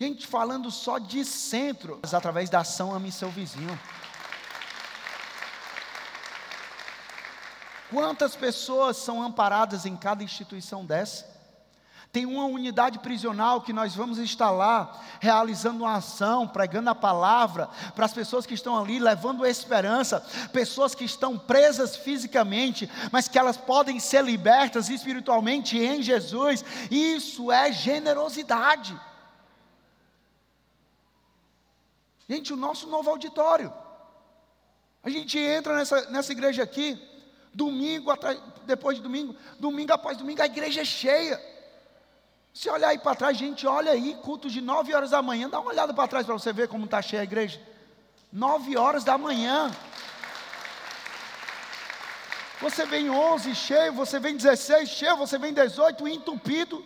Gente, 0.00 0.26
falando 0.26 0.70
só 0.70 0.96
de 0.96 1.26
centro, 1.26 2.00
através 2.10 2.48
da 2.48 2.60
ação 2.60 2.94
ame 2.94 3.12
seu 3.12 3.28
vizinho. 3.28 3.78
Quantas 7.90 8.34
pessoas 8.34 8.96
são 8.96 9.22
amparadas 9.22 9.84
em 9.84 9.94
cada 9.94 10.24
instituição 10.24 10.86
dessa? 10.86 11.37
Tem 12.10 12.24
uma 12.24 12.46
unidade 12.46 12.98
prisional 13.00 13.60
que 13.60 13.72
nós 13.72 13.94
vamos 13.94 14.18
instalar, 14.18 15.18
realizando 15.20 15.84
uma 15.84 15.96
ação, 15.96 16.48
pregando 16.48 16.88
a 16.88 16.94
palavra 16.94 17.68
para 17.94 18.06
as 18.06 18.14
pessoas 18.14 18.46
que 18.46 18.54
estão 18.54 18.78
ali, 18.78 18.98
levando 18.98 19.44
esperança, 19.44 20.20
pessoas 20.50 20.94
que 20.94 21.04
estão 21.04 21.38
presas 21.38 21.96
fisicamente, 21.96 22.90
mas 23.12 23.28
que 23.28 23.38
elas 23.38 23.58
podem 23.58 24.00
ser 24.00 24.24
libertas 24.24 24.88
espiritualmente 24.88 25.76
em 25.78 26.02
Jesus. 26.02 26.64
Isso 26.90 27.52
é 27.52 27.70
generosidade. 27.70 28.98
Gente, 32.26 32.52
o 32.52 32.56
nosso 32.56 32.86
novo 32.86 33.10
auditório. 33.10 33.72
A 35.02 35.10
gente 35.10 35.38
entra 35.38 35.76
nessa, 35.76 36.10
nessa 36.10 36.32
igreja 36.32 36.62
aqui, 36.62 36.98
domingo, 37.52 38.10
depois 38.66 38.96
de 38.96 39.02
domingo, 39.02 39.36
domingo 39.58 39.92
após 39.92 40.16
domingo, 40.16 40.42
a 40.42 40.46
igreja 40.46 40.80
é 40.80 40.84
cheia. 40.84 41.57
Se 42.52 42.68
olhar 42.68 42.88
aí 42.88 42.98
para 42.98 43.14
trás, 43.14 43.36
gente, 43.36 43.66
olha 43.66 43.92
aí, 43.92 44.16
culto 44.22 44.50
de 44.50 44.60
9 44.60 44.94
horas 44.94 45.10
da 45.10 45.22
manhã, 45.22 45.48
dá 45.48 45.60
uma 45.60 45.70
olhada 45.70 45.94
para 45.94 46.08
trás 46.08 46.26
para 46.26 46.34
você 46.34 46.52
ver 46.52 46.68
como 46.68 46.86
está 46.86 47.00
cheia 47.00 47.20
a 47.20 47.24
igreja. 47.24 47.60
9 48.32 48.76
horas 48.76 49.04
da 49.04 49.16
manhã. 49.16 49.70
Você 52.60 52.84
vem 52.84 53.08
11 53.08 53.54
cheio, 53.54 53.92
você 53.92 54.18
vem 54.18 54.36
16 54.36 54.88
cheio, 54.88 55.16
você 55.16 55.38
vem 55.38 55.52
18 55.52 56.08
entupido. 56.08 56.84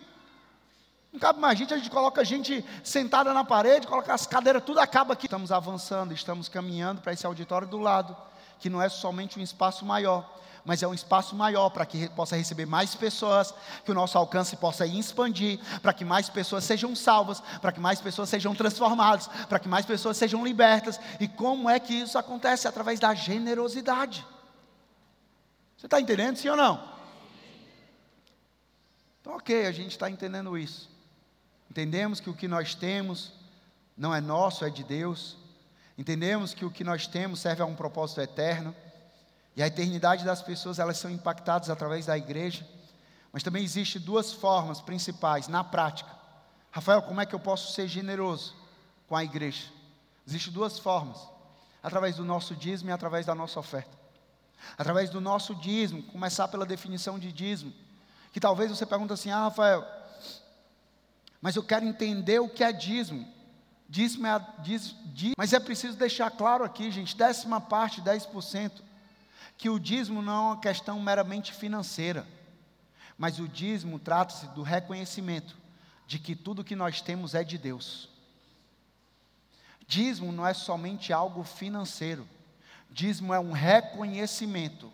Não 1.11 1.19
cabe 1.19 1.39
mais 1.39 1.57
gente, 1.57 1.73
a 1.73 1.77
gente 1.77 1.89
coloca 1.89 2.21
a 2.21 2.23
gente 2.23 2.65
sentada 2.83 3.33
na 3.33 3.43
parede, 3.43 3.85
coloca 3.85 4.13
as 4.13 4.25
cadeiras, 4.25 4.63
tudo 4.63 4.79
acaba 4.79 5.13
aqui. 5.13 5.27
Estamos 5.27 5.51
avançando, 5.51 6.13
estamos 6.13 6.49
caminhando 6.49 7.01
para 7.01 7.13
esse 7.13 7.25
auditório 7.25 7.67
do 7.67 7.77
lado, 7.77 8.15
que 8.59 8.69
não 8.69 8.81
é 8.81 8.89
somente 8.89 9.39
um 9.39 9.41
espaço 9.41 9.85
maior, 9.85 10.27
mas 10.65 10.81
é 10.81 10.87
um 10.87 10.93
espaço 10.93 11.35
maior 11.35 11.69
para 11.69 11.85
que 11.85 12.07
possa 12.09 12.35
receber 12.35 12.65
mais 12.65 12.95
pessoas, 12.95 13.53
que 13.83 13.91
o 13.91 13.93
nosso 13.93 14.17
alcance 14.17 14.55
possa 14.55 14.85
expandir, 14.85 15.59
para 15.81 15.93
que 15.93 16.05
mais 16.05 16.29
pessoas 16.29 16.63
sejam 16.63 16.95
salvas, 16.95 17.41
para 17.61 17.71
que 17.71 17.79
mais 17.79 17.99
pessoas 17.99 18.29
sejam 18.29 18.55
transformadas, 18.55 19.27
para 19.49 19.59
que 19.59 19.67
mais 19.67 19.85
pessoas 19.85 20.15
sejam 20.15 20.43
libertas. 20.43 20.99
E 21.19 21.27
como 21.27 21.69
é 21.69 21.79
que 21.79 21.93
isso 21.93 22.17
acontece? 22.17 22.67
Através 22.67 22.99
da 22.99 23.13
generosidade. 23.13 24.25
Você 25.77 25.87
está 25.87 25.99
entendendo, 25.99 26.37
sim 26.37 26.47
ou 26.47 26.55
não? 26.55 26.93
Então, 29.19 29.35
ok, 29.35 29.65
a 29.65 29.71
gente 29.71 29.91
está 29.91 30.09
entendendo 30.09 30.57
isso. 30.57 30.89
Entendemos 31.69 32.19
que 32.19 32.29
o 32.29 32.33
que 32.33 32.47
nós 32.47 32.73
temos 32.73 33.33
não 33.97 34.13
é 34.13 34.21
nosso, 34.21 34.63
é 34.63 34.69
de 34.69 34.83
Deus. 34.83 35.37
Entendemos 35.97 36.53
que 36.53 36.63
o 36.63 36.71
que 36.71 36.83
nós 36.83 37.05
temos 37.05 37.39
serve 37.39 37.61
a 37.61 37.65
um 37.65 37.75
propósito 37.75 38.21
eterno. 38.21 38.75
E 39.55 39.61
a 39.61 39.67
eternidade 39.67 40.25
das 40.25 40.41
pessoas, 40.41 40.79
elas 40.79 40.97
são 40.97 41.11
impactadas 41.11 41.69
através 41.69 42.05
da 42.05 42.17
igreja. 42.17 42.67
Mas 43.31 43.43
também 43.43 43.63
existe 43.63 43.99
duas 43.99 44.33
formas 44.33 44.81
principais 44.81 45.47
na 45.47 45.63
prática. 45.63 46.11
Rafael, 46.71 47.03
como 47.03 47.21
é 47.21 47.25
que 47.25 47.35
eu 47.35 47.39
posso 47.39 47.73
ser 47.73 47.87
generoso 47.87 48.55
com 49.07 49.15
a 49.15 49.23
igreja? 49.23 49.67
Existem 50.27 50.51
duas 50.51 50.79
formas: 50.79 51.19
através 51.81 52.15
do 52.15 52.25
nosso 52.25 52.55
dízimo 52.55 52.89
e 52.89 52.93
através 52.93 53.25
da 53.25 53.35
nossa 53.35 53.59
oferta. 53.59 53.97
Através 54.77 55.09
do 55.09 55.19
nosso 55.19 55.53
dízimo, 55.53 56.03
começar 56.03 56.47
pela 56.47 56.65
definição 56.65 57.19
de 57.19 57.31
dízimo. 57.31 57.73
Que 58.31 58.39
talvez 58.39 58.71
você 58.71 58.85
pergunte 58.85 59.13
assim: 59.13 59.29
"Ah, 59.29 59.43
Rafael, 59.43 59.85
mas 61.41 61.55
eu 61.55 61.63
quero 61.63 61.85
entender 61.85 62.39
o 62.39 62.49
que 62.49 62.63
é 62.63 62.71
dízimo". 62.71 63.31
Dízimo 63.87 64.25
é 64.25 64.47
diz, 64.59 64.95
diz, 65.13 65.33
mas 65.37 65.53
é 65.53 65.59
preciso 65.59 65.95
deixar 65.95 66.31
claro 66.31 66.63
aqui, 66.63 66.89
gente, 66.89 67.15
décima 67.15 67.61
parte, 67.61 68.01
10% 68.01 68.81
que 69.63 69.69
o 69.69 69.79
dízimo 69.79 70.21
não 70.21 70.33
é 70.33 70.39
uma 70.47 70.59
questão 70.59 70.99
meramente 70.99 71.53
financeira, 71.53 72.27
mas 73.17 73.39
o 73.39 73.47
dízimo 73.47 73.97
trata-se 73.97 74.45
do 74.47 74.61
reconhecimento 74.61 75.55
de 76.05 76.19
que 76.19 76.35
tudo 76.35 76.65
que 76.65 76.75
nós 76.75 77.01
temos 77.01 77.33
é 77.33 77.45
de 77.45 77.57
Deus. 77.57 78.09
Dízimo 79.87 80.33
não 80.33 80.45
é 80.45 80.53
somente 80.53 81.13
algo 81.13 81.45
financeiro, 81.45 82.27
dízimo 82.91 83.33
é 83.33 83.39
um 83.39 83.53
reconhecimento 83.53 84.91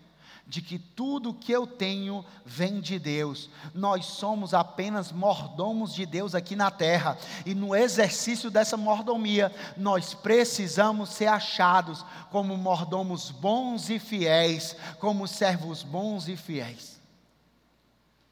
de 0.49 0.63
que 0.63 0.79
tudo 0.79 1.31
que 1.31 1.51
eu 1.51 1.67
tenho 1.67 2.25
vem 2.43 2.81
de 2.81 2.97
Deus. 2.97 3.51
Nós 3.71 4.07
somos 4.07 4.51
apenas 4.51 5.11
mordomos 5.11 5.93
de 5.93 6.07
Deus 6.07 6.33
aqui 6.33 6.55
na 6.55 6.71
terra, 6.71 7.15
e 7.45 7.53
no 7.53 7.75
exercício 7.75 8.49
dessa 8.49 8.75
mordomia, 8.75 9.53
nós 9.77 10.15
precisamos 10.15 11.09
ser 11.11 11.27
achados 11.27 12.03
como 12.31 12.57
mordomos 12.57 13.29
bons 13.29 13.91
e 13.91 13.99
fiéis, 13.99 14.75
como 14.97 15.27
servos 15.27 15.83
bons 15.83 16.27
e 16.27 16.35
fiéis. 16.35 16.99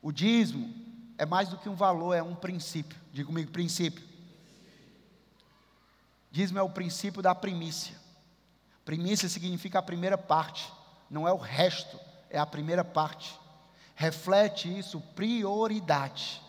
O 0.01 0.11
dízimo 0.11 0.73
é 1.19 1.25
mais 1.25 1.49
do 1.49 1.57
que 1.57 1.69
um 1.69 1.75
valor, 1.75 2.15
é 2.15 2.23
um 2.23 2.35
princípio. 2.35 2.99
Diga 3.13 3.27
comigo, 3.27 3.51
princípio. 3.51 4.03
Dízimo 6.31 6.57
é 6.57 6.63
o 6.63 6.69
princípio 6.69 7.21
da 7.21 7.35
primícia. 7.35 7.95
Primícia 8.83 9.29
significa 9.29 9.77
a 9.77 9.83
primeira 9.83 10.17
parte, 10.17 10.67
não 11.11 11.27
é 11.27 11.31
o 11.31 11.37
resto 11.37 12.06
é 12.29 12.37
a 12.37 12.45
primeira 12.45 12.83
parte. 12.83 13.39
Reflete 13.95 14.67
isso, 14.77 15.01
prioridade. 15.15 16.41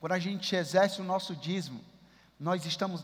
Quando 0.00 0.12
a 0.12 0.18
gente 0.18 0.54
exerce 0.54 1.00
o 1.00 1.04
nosso 1.04 1.34
dízimo, 1.34 1.80
nós 2.38 2.66
estamos 2.66 3.02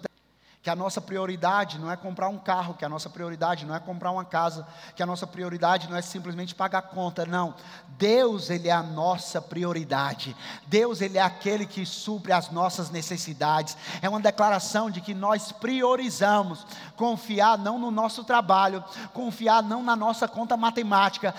que 0.68 0.72
a 0.72 0.76
nossa 0.76 1.00
prioridade 1.00 1.78
não 1.78 1.90
é 1.90 1.96
comprar 1.96 2.28
um 2.28 2.36
carro, 2.36 2.74
que 2.74 2.84
a 2.84 2.90
nossa 2.90 3.08
prioridade 3.08 3.64
não 3.64 3.74
é 3.74 3.80
comprar 3.80 4.10
uma 4.10 4.22
casa, 4.22 4.66
que 4.94 5.02
a 5.02 5.06
nossa 5.06 5.26
prioridade 5.26 5.88
não 5.88 5.96
é 5.96 6.02
simplesmente 6.02 6.54
pagar 6.54 6.82
conta, 6.82 7.24
não. 7.24 7.54
Deus, 7.96 8.50
ele 8.50 8.68
é 8.68 8.72
a 8.72 8.82
nossa 8.82 9.40
prioridade. 9.40 10.36
Deus, 10.66 11.00
ele 11.00 11.16
é 11.16 11.22
aquele 11.22 11.64
que 11.64 11.86
supre 11.86 12.32
as 12.32 12.50
nossas 12.50 12.90
necessidades. 12.90 13.78
É 14.02 14.10
uma 14.10 14.20
declaração 14.20 14.90
de 14.90 15.00
que 15.00 15.14
nós 15.14 15.52
priorizamos 15.52 16.66
confiar 16.96 17.56
não 17.56 17.78
no 17.78 17.90
nosso 17.90 18.22
trabalho, 18.22 18.84
confiar 19.14 19.62
não 19.62 19.82
na 19.82 19.96
nossa 19.96 20.28
conta 20.28 20.54
matemática, 20.54 21.34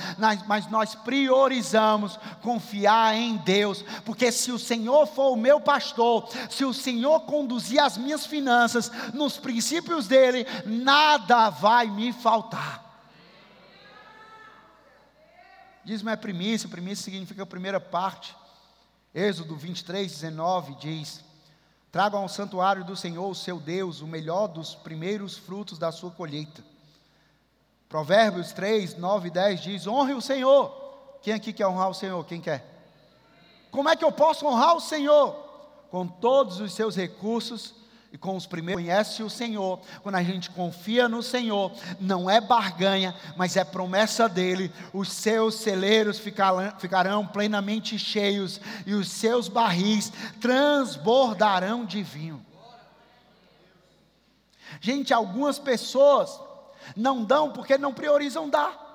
mas 0.48 0.68
nós 0.72 0.96
priorizamos 0.96 2.20
confiar 2.42 3.16
em 3.16 3.38
Deus, 3.38 3.86
porque 4.04 4.32
se 4.32 4.52
o 4.52 4.58
Senhor 4.58 5.06
for 5.06 5.34
o 5.34 5.38
meu 5.38 5.62
pastor, 5.62 6.28
se 6.50 6.66
o 6.66 6.74
Senhor 6.74 7.20
conduzir 7.22 7.80
as 7.80 7.96
minhas 7.96 8.26
finanças, 8.26 8.92
nos 9.20 9.38
princípios 9.38 10.08
dele, 10.08 10.48
nada 10.66 11.50
vai 11.52 11.88
me 11.88 12.12
faltar. 12.12 12.84
Dízimo 15.84 16.10
é 16.10 16.16
primícia, 16.16 16.68
primícia 16.68 17.04
significa 17.04 17.44
a 17.44 17.46
primeira 17.46 17.80
parte. 17.80 18.36
Êxodo 19.14 19.56
23, 19.56 20.12
19 20.12 20.76
diz: 20.76 21.24
Tragam 21.92 22.22
ao 22.22 22.30
santuário 22.30 22.84
do 22.84 22.96
Senhor, 22.96 23.30
o 23.30 23.36
seu 23.36 23.60
Deus, 23.60 24.02
o 24.02 24.08
melhor 24.08 24.48
dos 24.48 24.76
primeiros 24.76 25.38
frutos 25.38 25.78
da 25.78 25.92
sua 25.92 26.12
colheita. 26.12 26.64
Provérbios 27.88 28.54
3, 28.54 28.98
9 28.98 29.28
e 29.28 29.32
10 29.32 29.62
diz: 29.62 29.88
Honre 29.88 30.14
o 30.14 30.22
Senhor. 30.22 30.72
Quem 31.22 31.34
aqui 31.34 31.52
quer 31.52 31.68
honrar 31.68 31.90
o 31.90 31.94
Senhor? 31.94 32.24
Quem 32.26 32.40
quer? 32.40 32.66
Como 33.72 33.90
é 33.90 33.96
que 33.96 34.06
eu 34.06 34.12
posso 34.12 34.46
honrar 34.46 34.76
o 34.76 34.82
Senhor? 34.82 35.34
Com 35.90 36.08
todos 36.08 36.60
os 36.60 36.74
seus 36.74 36.96
recursos 36.96 37.79
e 38.12 38.18
com 38.18 38.36
os 38.36 38.46
primeiros 38.48 38.84
conhece 38.84 39.22
o 39.22 39.30
Senhor, 39.30 39.80
quando 40.02 40.16
a 40.16 40.24
gente 40.24 40.50
confia 40.50 41.08
no 41.08 41.22
Senhor, 41.22 41.72
não 42.00 42.30
é 42.30 42.42
barganha, 42.42 43.16
mas 43.38 43.56
é 43.56 43.64
promessa 43.64 44.28
dele, 44.28 44.72
os 44.92 45.12
seus 45.12 45.56
celeiros 45.56 46.18
ficarão, 46.18 46.74
ficarão 46.80 47.28
plenamente 47.28 48.00
cheios 48.00 48.60
e 48.86 48.94
os 48.94 49.12
seus 49.12 49.48
barris 49.48 50.12
transbordarão 50.42 51.86
de 51.86 52.02
vinho. 52.02 52.44
Gente, 54.82 55.14
algumas 55.14 55.60
pessoas 55.60 56.40
não 56.96 57.24
dão 57.24 57.52
porque 57.52 57.78
não 57.78 57.94
priorizam 57.94 58.50
dar. 58.50 58.88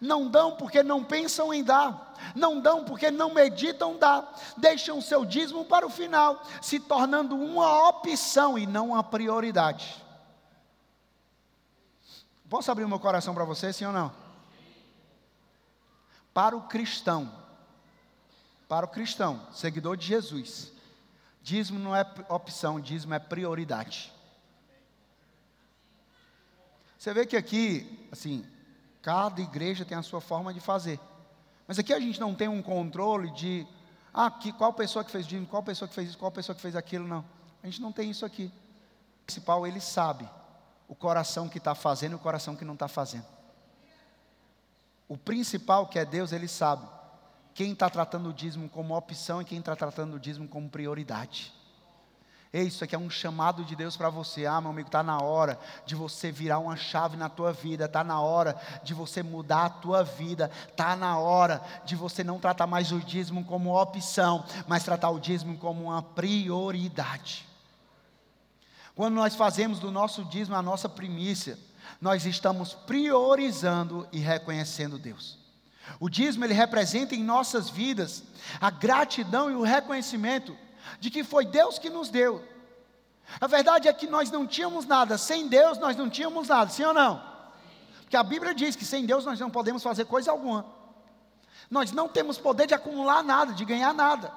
Não 0.00 0.28
dão 0.28 0.52
porque 0.52 0.82
não 0.82 1.02
pensam 1.04 1.54
em 1.54 1.62
dar, 1.62 2.05
não 2.34 2.60
dão 2.60 2.84
porque 2.84 3.10
não 3.10 3.32
meditam 3.32 3.98
dar, 3.98 4.32
deixam 4.56 5.00
seu 5.00 5.24
dízimo 5.24 5.64
para 5.64 5.86
o 5.86 5.90
final, 5.90 6.42
se 6.60 6.78
tornando 6.80 7.36
uma 7.36 7.88
opção 7.88 8.58
e 8.58 8.66
não 8.66 8.90
uma 8.90 9.02
prioridade. 9.02 10.04
Posso 12.48 12.70
abrir 12.70 12.86
meu 12.86 13.00
coração 13.00 13.34
para 13.34 13.44
você, 13.44 13.72
sim 13.72 13.84
ou 13.84 13.92
não? 13.92 14.12
Para 16.32 16.56
o 16.56 16.62
cristão, 16.62 17.32
para 18.68 18.86
o 18.86 18.88
cristão, 18.88 19.46
seguidor 19.52 19.96
de 19.96 20.06
Jesus, 20.06 20.72
dízimo 21.42 21.78
não 21.78 21.96
é 21.96 22.04
opção, 22.28 22.80
dízimo 22.80 23.14
é 23.14 23.18
prioridade. 23.18 24.12
Você 26.98 27.14
vê 27.14 27.24
que 27.24 27.36
aqui, 27.36 28.08
assim, 28.10 28.44
Cada 29.06 29.40
igreja 29.40 29.84
tem 29.84 29.96
a 29.96 30.02
sua 30.02 30.20
forma 30.20 30.52
de 30.52 30.58
fazer. 30.58 30.98
Mas 31.66 31.78
aqui 31.78 31.92
a 31.92 32.00
gente 32.00 32.20
não 32.20 32.34
tem 32.34 32.48
um 32.48 32.62
controle 32.62 33.30
de 33.32 33.66
ah, 34.12 34.30
que, 34.30 34.52
qual 34.52 34.72
pessoa 34.72 35.04
que 35.04 35.10
fez 35.10 35.26
dízimo, 35.26 35.46
qual 35.46 35.62
pessoa 35.62 35.88
que 35.88 35.94
fez 35.94 36.08
isso, 36.10 36.18
qual 36.18 36.30
pessoa 36.30 36.54
que 36.54 36.62
fez 36.62 36.76
aquilo, 36.76 37.06
não. 37.06 37.24
A 37.62 37.66
gente 37.66 37.80
não 37.80 37.92
tem 37.92 38.10
isso 38.10 38.24
aqui. 38.24 38.52
O 39.22 39.26
principal, 39.26 39.66
ele 39.66 39.80
sabe 39.80 40.28
o 40.88 40.94
coração 40.94 41.48
que 41.48 41.58
está 41.58 41.74
fazendo 41.74 42.12
e 42.12 42.14
o 42.14 42.18
coração 42.18 42.54
que 42.54 42.64
não 42.64 42.74
está 42.74 42.88
fazendo. 42.88 43.26
O 45.08 45.16
principal, 45.16 45.86
que 45.86 45.98
é 45.98 46.04
Deus, 46.04 46.32
ele 46.32 46.48
sabe 46.48 46.86
quem 47.54 47.72
está 47.72 47.88
tratando 47.88 48.28
o 48.28 48.32
dízimo 48.32 48.68
como 48.68 48.96
opção 48.96 49.40
e 49.40 49.44
quem 49.44 49.58
está 49.58 49.74
tratando 49.74 50.14
o 50.14 50.20
dízimo 50.20 50.46
como 50.46 50.68
prioridade. 50.68 51.52
Isso 52.62 52.84
aqui 52.84 52.94
é 52.94 52.98
um 52.98 53.10
chamado 53.10 53.64
de 53.64 53.74
Deus 53.74 53.96
para 53.96 54.08
você. 54.08 54.46
Ah, 54.46 54.60
meu 54.60 54.70
amigo, 54.70 54.88
está 54.88 55.02
na 55.02 55.18
hora 55.18 55.58
de 55.84 55.94
você 55.94 56.30
virar 56.30 56.58
uma 56.58 56.76
chave 56.76 57.16
na 57.16 57.28
tua 57.28 57.52
vida. 57.52 57.86
Está 57.86 58.04
na 58.04 58.20
hora 58.20 58.56
de 58.82 58.94
você 58.94 59.22
mudar 59.22 59.64
a 59.66 59.70
tua 59.70 60.02
vida. 60.02 60.50
Está 60.68 60.94
na 60.96 61.18
hora 61.18 61.62
de 61.84 61.96
você 61.96 62.22
não 62.22 62.38
tratar 62.38 62.66
mais 62.66 62.92
o 62.92 63.00
dízimo 63.00 63.44
como 63.44 63.80
opção, 63.80 64.44
mas 64.66 64.84
tratar 64.84 65.10
o 65.10 65.18
dízimo 65.18 65.58
como 65.58 65.84
uma 65.84 66.02
prioridade. 66.02 67.46
Quando 68.94 69.14
nós 69.14 69.34
fazemos 69.34 69.78
do 69.78 69.90
nosso 69.90 70.24
dízimo 70.24 70.56
a 70.56 70.62
nossa 70.62 70.88
primícia, 70.88 71.58
nós 72.00 72.24
estamos 72.24 72.74
priorizando 72.74 74.08
e 74.10 74.18
reconhecendo 74.18 74.98
Deus. 74.98 75.38
O 76.00 76.08
dízimo 76.08 76.44
ele 76.44 76.54
representa 76.54 77.14
em 77.14 77.22
nossas 77.22 77.68
vidas 77.68 78.24
a 78.60 78.70
gratidão 78.70 79.50
e 79.50 79.54
o 79.54 79.62
reconhecimento 79.62 80.56
de 81.00 81.10
que 81.10 81.24
foi 81.24 81.44
Deus 81.44 81.78
que 81.78 81.90
nos 81.90 82.08
deu. 82.08 82.42
A 83.40 83.46
verdade 83.46 83.88
é 83.88 83.92
que 83.92 84.06
nós 84.06 84.30
não 84.30 84.46
tínhamos 84.46 84.86
nada, 84.86 85.18
sem 85.18 85.48
Deus 85.48 85.78
nós 85.78 85.96
não 85.96 86.08
tínhamos 86.08 86.48
nada, 86.48 86.70
sim 86.70 86.84
ou 86.84 86.94
não? 86.94 87.22
Porque 88.02 88.16
a 88.16 88.22
Bíblia 88.22 88.54
diz 88.54 88.76
que 88.76 88.84
sem 88.84 89.04
Deus 89.04 89.24
nós 89.24 89.40
não 89.40 89.50
podemos 89.50 89.82
fazer 89.82 90.04
coisa 90.04 90.30
alguma. 90.30 90.64
Nós 91.68 91.90
não 91.90 92.08
temos 92.08 92.38
poder 92.38 92.66
de 92.66 92.74
acumular 92.74 93.22
nada, 93.24 93.52
de 93.52 93.64
ganhar 93.64 93.92
nada. 93.92 94.32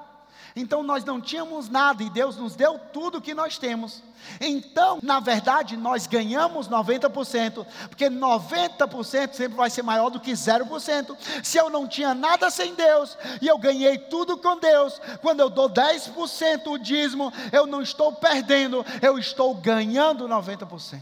Então 0.55 0.83
nós 0.83 1.03
não 1.03 1.19
tínhamos 1.21 1.69
nada 1.69 2.03
e 2.03 2.09
Deus 2.09 2.35
nos 2.38 2.55
deu 2.55 2.79
tudo 2.91 3.21
que 3.21 3.33
nós 3.33 3.57
temos. 3.57 4.03
Então, 4.39 4.99
na 5.01 5.19
verdade, 5.19 5.77
nós 5.77 6.07
ganhamos 6.07 6.67
90%, 6.67 7.65
porque 7.88 8.09
90% 8.09 9.33
sempre 9.33 9.57
vai 9.57 9.69
ser 9.69 9.81
maior 9.81 10.09
do 10.09 10.19
que 10.19 10.31
0%. 10.31 11.17
Se 11.43 11.57
eu 11.57 11.69
não 11.69 11.88
tinha 11.88 12.13
nada 12.13 12.49
sem 12.49 12.73
Deus 12.73 13.17
e 13.41 13.47
eu 13.47 13.57
ganhei 13.57 13.97
tudo 13.97 14.38
com 14.38 14.57
Deus, 14.57 15.01
quando 15.21 15.39
eu 15.39 15.49
dou 15.49 15.69
10% 15.69 16.67
o 16.67 16.77
dízimo, 16.77 17.31
eu 17.51 17.65
não 17.65 17.81
estou 17.81 18.12
perdendo, 18.13 18.85
eu 19.01 19.17
estou 19.17 19.55
ganhando 19.55 20.27
90%. 20.27 21.01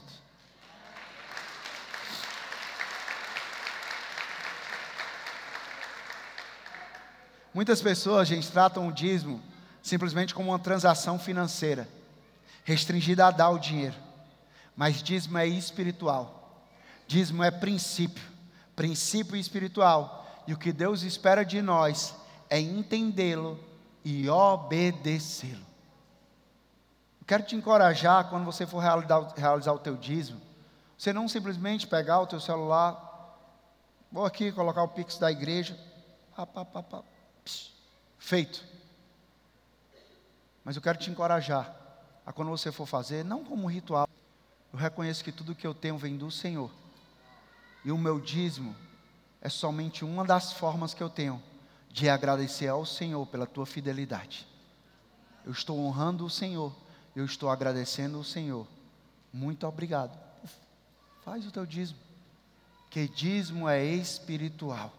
Muitas 7.58 7.82
pessoas, 7.82 8.28
gente, 8.28 8.52
tratam 8.52 8.88
o 8.88 8.92
dízimo 8.92 9.42
simplesmente 9.82 10.32
como 10.32 10.52
uma 10.52 10.60
transação 10.60 11.18
financeira, 11.18 11.90
restringida 12.64 13.26
a 13.26 13.32
dar 13.32 13.50
o 13.50 13.58
dinheiro. 13.58 13.96
Mas 14.76 15.02
dízimo 15.02 15.40
é 15.40 15.48
espiritual. 15.48 16.68
Dízimo 17.08 17.44
é 17.44 17.50
princípio, 17.50 18.24
princípio 18.76 19.36
espiritual. 19.36 20.44
E 20.46 20.54
o 20.54 20.58
que 20.58 20.72
Deus 20.72 21.02
espera 21.02 21.44
de 21.44 21.60
nós 21.60 22.14
é 22.48 22.60
entendê-lo 22.60 23.60
e 24.06 24.30
obedecê-lo. 24.30 25.66
Quero 27.26 27.42
te 27.42 27.56
encorajar 27.56 28.30
quando 28.30 28.46
você 28.46 28.68
for 28.68 28.84
realizar, 28.84 29.34
realizar 29.36 29.74
o 29.74 29.80
teu 29.80 29.98
dízimo, 29.98 30.40
você 30.96 31.12
não 31.12 31.28
simplesmente 31.28 31.88
pegar 31.88 32.20
o 32.20 32.28
teu 32.28 32.40
celular, 32.40 33.36
vou 34.12 34.28
aqui 34.28 34.52
colocar 34.52 34.84
o 34.84 34.90
pix 34.90 35.18
da 35.18 35.32
igreja, 35.32 35.76
pá, 36.36 36.46
pá, 36.46 36.64
pá, 36.64 36.84
pá, 36.84 37.04
feito. 38.18 38.64
Mas 40.64 40.76
eu 40.76 40.82
quero 40.82 40.98
te 40.98 41.10
encorajar 41.10 41.76
a 42.26 42.34
quando 42.34 42.50
você 42.50 42.72
for 42.72 42.86
fazer, 42.86 43.24
não 43.24 43.44
como 43.44 43.68
ritual, 43.68 44.08
eu 44.74 44.78
reconheço 44.78 45.24
que 45.24 45.32
tudo 45.32 45.56
que 45.56 45.66
eu 45.66 45.74
tenho 45.74 45.98
vem 45.98 46.18
do 46.18 46.30
Senhor. 46.30 46.70
E 47.86 47.92
o 47.92 47.98
meu 47.98 48.20
dízimo 48.20 48.76
é 49.42 49.48
somente 49.48 50.04
uma 50.04 50.26
das 50.26 50.52
formas 50.52 50.94
que 50.94 51.02
eu 51.02 51.10
tenho 51.10 51.42
de 51.90 52.10
agradecer 52.10 52.68
ao 52.68 52.86
Senhor 52.86 53.26
pela 53.28 53.48
tua 53.48 53.66
fidelidade. 53.66 54.46
Eu 55.46 55.52
estou 55.52 55.80
honrando 55.80 56.26
o 56.26 56.30
Senhor, 56.30 56.76
eu 57.16 57.24
estou 57.24 57.50
agradecendo 57.50 58.20
o 58.20 58.24
Senhor. 58.24 58.68
Muito 59.32 59.66
obrigado. 59.66 60.18
Faz 61.24 61.46
o 61.48 61.52
teu 61.52 61.66
dízimo. 61.66 62.00
Que 62.90 63.08
dízimo 63.08 63.70
é 63.70 63.84
espiritual. 63.84 64.94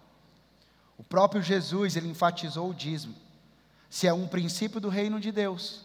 O 0.98 1.04
próprio 1.04 1.40
Jesus, 1.40 1.94
ele 1.96 2.08
enfatizou 2.08 2.68
o 2.68 2.74
dízimo. 2.74 3.14
Se 3.88 4.08
é 4.08 4.12
um 4.12 4.26
princípio 4.26 4.80
do 4.80 4.88
reino 4.88 5.20
de 5.20 5.30
Deus, 5.30 5.82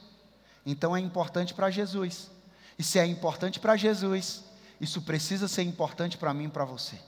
então 0.66 0.96
é 0.96 1.00
importante 1.00 1.54
para 1.54 1.70
Jesus. 1.70 2.32
E 2.78 2.84
se 2.84 2.98
é 2.98 3.06
importante 3.06 3.60
para 3.60 3.78
Jesus, 3.78 4.44
isso 4.82 5.02
precisa 5.04 5.48
ser 5.48 5.62
importante 5.62 6.18
para 6.18 6.34
mim 6.34 6.46
e 6.46 6.50
para 6.50 6.66
você. 6.66 7.00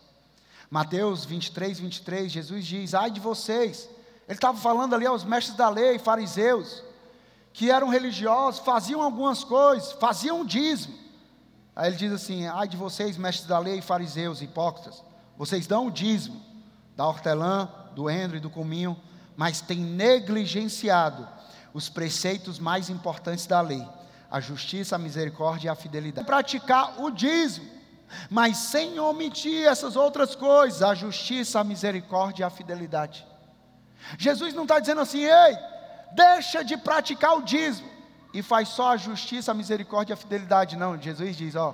Mateus 0.70 1.26
23, 1.26 1.80
23, 1.80 2.32
Jesus 2.32 2.65
diz: 2.65 2.94
Ai 2.94 3.10
de 3.10 3.20
vocês. 3.20 3.89
Ele 4.28 4.38
estava 4.38 4.58
falando 4.58 4.96
ali 4.96 5.06
aos 5.06 5.24
mestres 5.24 5.56
da 5.56 5.70
lei, 5.70 6.00
fariseus, 6.00 6.84
que 7.54 7.70
eram 7.70 7.89
religiosos, 7.89 8.60
faziam 8.62 9.02
algumas 9.02 9.44
coisas, 9.44 9.91
faziam 9.94 10.46
dízimo. 10.46 10.98
Aí 11.76 11.89
ele 11.89 11.98
diz 11.98 12.12
assim: 12.12 12.48
Ai 12.48 12.68
de 12.68 12.78
vocês, 12.78 13.18
mestres 13.18 13.48
da 13.48 13.60
lei, 13.60 13.82
fariseus, 13.82 14.41
hipócritas, 14.41 15.04
vocês 15.38 15.68
dão 15.68 15.88
o 15.88 15.91
dízimo 15.91 16.41
da 16.96 17.06
hortelã, 17.06 17.70
do 17.96 18.10
e 18.10 18.40
do 18.40 18.50
cominho, 18.50 18.96
mas 19.36 19.62
tem 19.62 19.80
negligenciado 19.80 21.28
os 21.74 21.90
preceitos 21.90 22.60
mais 22.60 22.90
importantes 22.90 23.46
da 23.46 23.62
lei: 23.62 23.86
a 24.30 24.40
justiça, 24.40 24.96
a 24.96 25.00
misericórdia 25.00 25.68
e 25.68 25.70
a 25.70 25.76
fidelidade. 25.76 26.28
Praticar 26.28 27.02
o 27.02 27.10
dízimo, 27.10 27.70
mas 28.30 28.58
sem 28.58 29.00
omitir 29.00 29.66
essas 29.66 29.96
outras 29.96 30.36
coisas: 30.36 30.82
a 30.82 30.94
justiça, 30.94 31.60
a 31.60 31.64
misericórdia 31.64 32.44
e 32.44 32.46
a 32.46 32.50
fidelidade. 32.50 33.26
Jesus 34.18 34.54
não 34.54 34.64
está 34.64 34.80
dizendo 34.80 35.02
assim, 35.02 35.24
ei, 35.24 35.58
deixa 36.14 36.64
de 36.64 36.78
praticar 36.78 37.36
o 37.38 37.42
dízimo 37.42 37.90
e 38.34 38.44
faz 38.44 38.70
só 38.70 38.92
a 38.92 38.98
justiça, 38.98 39.52
a 39.52 39.56
misericórdia 39.56 40.14
e 40.14 40.16
a 40.16 40.18
fidelidade. 40.18 40.76
Não, 40.76 41.02
Jesus 41.02 41.36
diz: 41.36 41.56
ó, 41.56 41.74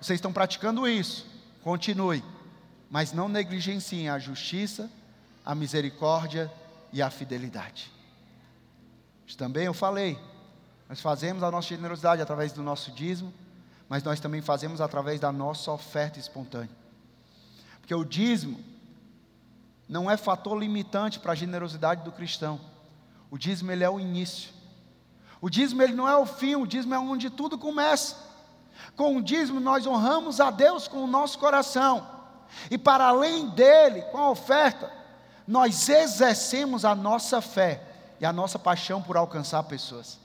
vocês 0.00 0.18
estão 0.18 0.32
praticando 0.32 0.86
isso, 0.86 1.26
continue, 1.62 2.22
mas 2.90 3.12
não 3.12 3.28
negligenciem 3.28 4.08
a 4.08 4.18
justiça, 4.18 4.90
a 5.44 5.54
misericórdia 5.54 6.52
e 6.92 7.02
a 7.02 7.10
fidelidade. 7.10 7.90
Isso 9.26 9.36
também 9.36 9.64
eu 9.64 9.74
falei. 9.74 10.18
Nós 10.88 11.00
fazemos 11.00 11.42
a 11.42 11.50
nossa 11.50 11.68
generosidade 11.68 12.20
através 12.20 12.52
do 12.52 12.62
nosso 12.62 12.90
dízimo, 12.90 13.32
mas 13.88 14.02
nós 14.02 14.20
também 14.20 14.42
fazemos 14.42 14.80
através 14.80 15.18
da 15.18 15.32
nossa 15.32 15.72
oferta 15.72 16.18
espontânea. 16.18 16.70
Porque 17.80 17.94
o 17.94 18.04
dízimo 18.04 18.60
não 19.88 20.10
é 20.10 20.16
fator 20.16 20.58
limitante 20.58 21.18
para 21.18 21.32
a 21.32 21.34
generosidade 21.34 22.04
do 22.04 22.12
cristão. 22.12 22.60
O 23.30 23.38
dízimo 23.38 23.72
ele 23.72 23.84
é 23.84 23.90
o 23.90 23.98
início. 23.98 24.52
O 25.40 25.50
dízimo 25.50 25.82
ele 25.82 25.94
não 25.94 26.08
é 26.08 26.16
o 26.16 26.24
fim, 26.24 26.54
o 26.54 26.66
dízimo 26.66 26.94
é 26.94 26.98
onde 26.98 27.28
tudo 27.28 27.58
começa. 27.58 28.16
Com 28.94 29.16
o 29.16 29.22
dízimo 29.22 29.60
nós 29.60 29.86
honramos 29.86 30.40
a 30.40 30.50
Deus 30.50 30.86
com 30.86 31.02
o 31.02 31.06
nosso 31.06 31.38
coração. 31.38 32.06
E 32.70 32.76
para 32.76 33.06
além 33.06 33.48
dele, 33.48 34.02
com 34.02 34.18
a 34.18 34.30
oferta, 34.30 35.01
nós 35.46 35.88
exercemos 35.88 36.84
a 36.84 36.94
nossa 36.94 37.40
fé 37.40 37.82
e 38.20 38.24
a 38.24 38.32
nossa 38.32 38.58
paixão 38.58 39.02
por 39.02 39.16
alcançar 39.16 39.62
pessoas. 39.64 40.18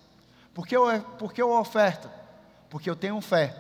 Por 0.53 0.67
que 0.67 0.75
eu, 0.75 1.01
por 1.19 1.34
que 1.34 1.41
eu 1.41 1.51
oferto? 1.51 2.10
Porque 2.69 2.89
eu 2.89 2.95
tenho 2.95 3.19
fé. 3.21 3.56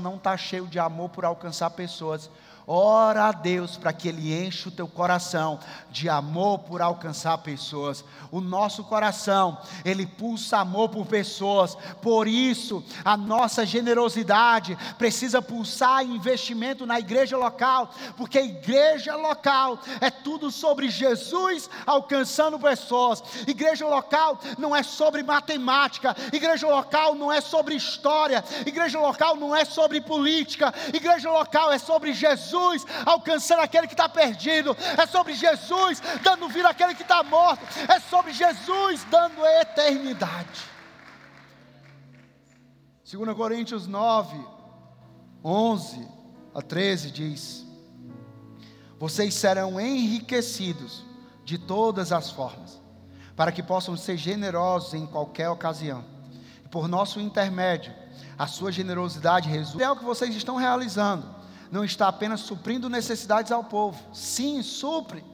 Não 0.00 0.16
está 0.16 0.36
cheio 0.36 0.66
de 0.66 0.78
amor 0.78 1.10
por 1.10 1.24
alcançar 1.24 1.70
pessoas, 1.70 2.30
Ora 2.70 3.28
a 3.28 3.32
Deus 3.32 3.78
para 3.78 3.94
que 3.94 4.08
Ele 4.08 4.44
enche 4.44 4.68
o 4.68 4.70
teu 4.70 4.86
coração 4.86 5.58
de 5.90 6.06
amor 6.06 6.58
por 6.58 6.82
alcançar 6.82 7.38
pessoas. 7.38 8.04
O 8.30 8.42
nosso 8.42 8.84
coração, 8.84 9.56
ele 9.82 10.04
pulsa 10.04 10.58
amor 10.58 10.90
por 10.90 11.06
pessoas. 11.06 11.74
Por 12.02 12.28
isso, 12.28 12.84
a 13.02 13.16
nossa 13.16 13.64
generosidade 13.64 14.76
precisa 14.98 15.40
pulsar 15.40 16.04
investimento 16.04 16.84
na 16.84 17.00
igreja 17.00 17.38
local, 17.38 17.90
porque 18.18 18.36
a 18.36 18.44
igreja 18.44 19.16
local 19.16 19.78
é 19.98 20.10
tudo 20.10 20.50
sobre 20.50 20.90
Jesus 20.90 21.70
alcançando 21.86 22.58
pessoas. 22.58 23.22
Igreja 23.46 23.86
local 23.86 24.38
não 24.58 24.76
é 24.76 24.82
sobre 24.82 25.22
matemática, 25.22 26.14
igreja 26.34 26.68
local 26.68 27.14
não 27.14 27.32
é 27.32 27.40
sobre 27.40 27.74
história, 27.74 28.44
igreja 28.66 29.00
local 29.00 29.36
não 29.36 29.56
é 29.56 29.64
sobre 29.64 30.02
política, 30.02 30.74
igreja 30.92 31.30
local 31.30 31.72
é 31.72 31.78
sobre 31.78 32.12
Jesus 32.12 32.57
Jesus 32.58 32.86
alcançando 33.06 33.60
aquele 33.60 33.86
que 33.86 33.94
está 33.94 34.08
perdido, 34.08 34.76
é 34.96 35.06
sobre 35.06 35.34
Jesus 35.34 36.02
dando 36.22 36.48
vida 36.48 36.68
àquele 36.68 36.94
que 36.94 37.02
está 37.02 37.22
morto, 37.22 37.62
é 37.88 38.00
sobre 38.00 38.32
Jesus 38.32 39.04
dando 39.10 39.44
eternidade. 39.44 40.66
2 43.10 43.36
Coríntios 43.36 43.86
9, 43.86 44.36
11 45.42 46.08
a 46.54 46.60
13 46.60 47.10
diz: 47.10 47.66
Vocês 48.98 49.34
serão 49.34 49.80
enriquecidos 49.80 51.04
de 51.44 51.56
todas 51.56 52.12
as 52.12 52.30
formas, 52.30 52.80
para 53.34 53.52
que 53.52 53.62
possam 53.62 53.96
ser 53.96 54.16
generosos 54.16 54.94
em 54.94 55.06
qualquer 55.06 55.48
ocasião. 55.48 56.04
E 56.64 56.68
por 56.68 56.86
nosso 56.86 57.18
intermédio, 57.18 57.94
a 58.38 58.46
sua 58.46 58.70
generosidade 58.70 59.48
resulta 59.48 59.84
é 59.84 59.90
o 59.90 59.96
que 59.96 60.04
vocês 60.04 60.34
estão 60.36 60.56
realizando 60.56 61.37
não 61.70 61.84
está 61.84 62.08
apenas 62.08 62.40
suprindo 62.40 62.88
necessidades 62.88 63.52
ao 63.52 63.64
povo, 63.64 64.02
sim, 64.12 64.62
supre, 64.62 65.24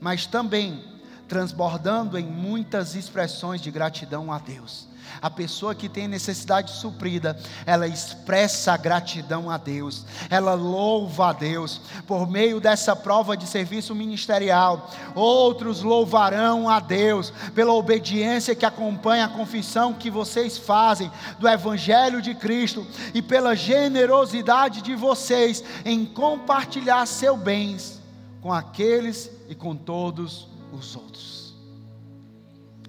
mas 0.00 0.26
também 0.26 0.93
transbordando 1.34 2.16
em 2.16 2.24
muitas 2.24 2.94
expressões 2.94 3.60
de 3.60 3.68
gratidão 3.68 4.32
a 4.32 4.38
Deus. 4.38 4.86
A 5.20 5.28
pessoa 5.28 5.74
que 5.74 5.88
tem 5.88 6.06
necessidade 6.06 6.70
suprida, 6.70 7.36
ela 7.66 7.88
expressa 7.88 8.76
gratidão 8.76 9.50
a 9.50 9.56
Deus, 9.56 10.06
ela 10.30 10.54
louva 10.54 11.30
a 11.30 11.32
Deus. 11.32 11.80
Por 12.06 12.30
meio 12.30 12.60
dessa 12.60 12.94
prova 12.94 13.36
de 13.36 13.48
serviço 13.48 13.96
ministerial, 13.96 14.88
outros 15.12 15.82
louvarão 15.82 16.68
a 16.68 16.78
Deus 16.78 17.32
pela 17.52 17.72
obediência 17.72 18.54
que 18.54 18.64
acompanha 18.64 19.24
a 19.24 19.28
confissão 19.28 19.92
que 19.92 20.12
vocês 20.12 20.56
fazem 20.56 21.10
do 21.40 21.48
Evangelho 21.48 22.22
de 22.22 22.32
Cristo 22.36 22.86
e 23.12 23.20
pela 23.20 23.56
generosidade 23.56 24.82
de 24.82 24.94
vocês 24.94 25.64
em 25.84 26.04
compartilhar 26.04 27.04
seus 27.06 27.40
bens 27.40 28.00
com 28.40 28.52
aqueles 28.52 29.30
e 29.48 29.54
com 29.54 29.74
todos 29.74 30.46
os 30.53 30.53
outros. 30.96 31.54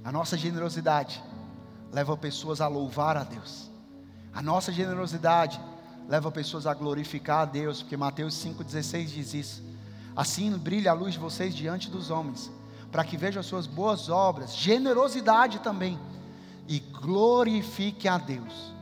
A 0.04 0.12
nossa 0.12 0.38
generosidade 0.38 1.21
leva 1.91 2.15
pessoas 2.15 2.62
a 2.62 2.67
louvar 2.67 3.17
a 3.17 3.24
Deus. 3.24 3.69
A 4.34 4.41
nossa 4.41 4.71
generosidade 4.71 5.60
leva 6.08 6.32
pessoas 6.32 6.67
a 6.67 6.74
glorificar 6.74 7.39
a 7.39 7.45
Deus, 7.45 7.82
porque 7.82 7.98
Mateus 7.98 8.36
5,16 8.36 9.06
diz 9.08 9.34
isso. 9.34 9.63
Assim 10.15 10.52
brilha 10.58 10.91
a 10.91 10.93
luz 10.93 11.13
de 11.13 11.19
vocês 11.19 11.56
diante 11.56 11.89
dos 11.89 12.12
homens, 12.12 12.52
para 12.91 13.04
que 13.04 13.17
vejam 13.17 13.39
as 13.39 13.45
suas 13.45 13.65
boas 13.65 14.10
obras, 14.10 14.56
generosidade 14.56 15.60
também, 15.60 16.00
e 16.67 16.80
glorifiquem 16.80 18.10
a 18.10 18.17
Deus, 18.17 18.74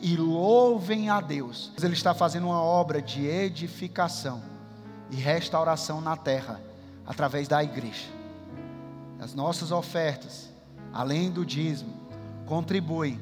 e 0.00 0.16
louvem 0.16 1.10
a 1.10 1.20
Deus. 1.20 1.72
Ele 1.82 1.92
está 1.92 2.14
fazendo 2.14 2.46
uma 2.46 2.62
obra 2.62 3.02
de 3.02 3.26
edificação 3.26 4.42
e 5.10 5.16
restauração 5.16 6.00
na 6.00 6.16
terra, 6.16 6.60
através 7.06 7.46
da 7.48 7.62
igreja. 7.62 8.19
As 9.20 9.34
nossas 9.34 9.70
ofertas, 9.70 10.48
além 10.92 11.30
do 11.30 11.44
dízimo, 11.44 11.94
contribuem 12.46 13.20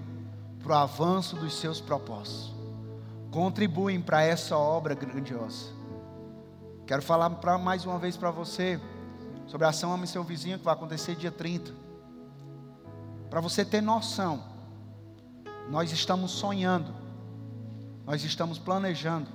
para 0.62 0.72
o 0.72 0.76
avanço 0.76 1.34
dos 1.34 1.58
seus 1.58 1.80
propósitos, 1.80 2.54
contribuem 3.32 4.00
para 4.00 4.22
essa 4.22 4.56
obra 4.56 4.94
grandiosa. 4.94 5.66
Quero 6.86 7.02
falar 7.02 7.28
pra, 7.30 7.58
mais 7.58 7.84
uma 7.84 7.98
vez 7.98 8.16
para 8.16 8.30
você 8.30 8.80
sobre 9.46 9.66
a 9.66 9.70
ação 9.70 9.92
Ame 9.92 10.06
Seu 10.06 10.22
Vizinho 10.22 10.58
que 10.58 10.64
vai 10.64 10.72
acontecer 10.72 11.16
dia 11.16 11.32
30. 11.32 11.74
Para 13.28 13.40
você 13.40 13.64
ter 13.64 13.80
noção, 13.80 14.42
nós 15.68 15.90
estamos 15.90 16.30
sonhando, 16.30 16.94
nós 18.06 18.22
estamos 18.22 18.58
planejando. 18.58 19.28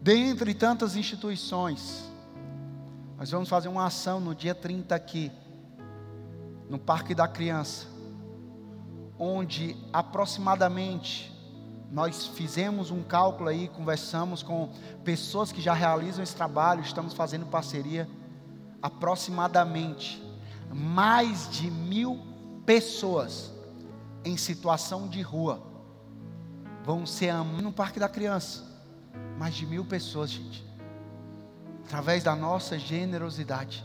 Dentre 0.00 0.54
tantas 0.54 0.96
instituições, 0.96 2.04
nós 3.16 3.30
vamos 3.30 3.48
fazer 3.48 3.68
uma 3.68 3.86
ação 3.86 4.20
no 4.20 4.34
dia 4.34 4.54
30 4.54 4.94
aqui, 4.94 5.30
no 6.68 6.78
Parque 6.78 7.14
da 7.14 7.28
Criança 7.28 7.94
onde 9.18 9.76
aproximadamente 9.92 11.32
nós 11.90 12.26
fizemos 12.26 12.90
um 12.90 13.02
cálculo 13.02 13.48
aí, 13.48 13.68
conversamos 13.68 14.42
com 14.42 14.70
pessoas 15.04 15.52
que 15.52 15.60
já 15.60 15.72
realizam 15.72 16.22
esse 16.22 16.34
trabalho, 16.34 16.80
estamos 16.80 17.14
fazendo 17.14 17.46
parceria, 17.46 18.08
aproximadamente 18.82 20.22
mais 20.72 21.48
de 21.50 21.70
mil 21.70 22.20
pessoas 22.66 23.52
em 24.24 24.36
situação 24.36 25.06
de 25.06 25.22
rua 25.22 25.62
vão 26.82 27.06
ser 27.06 27.32
no 27.34 27.72
Parque 27.72 28.00
da 28.00 28.08
Criança. 28.08 28.64
Mais 29.38 29.54
de 29.54 29.64
mil 29.64 29.84
pessoas, 29.84 30.30
gente. 30.30 30.66
Através 31.84 32.22
da 32.22 32.34
nossa 32.34 32.78
generosidade, 32.78 33.84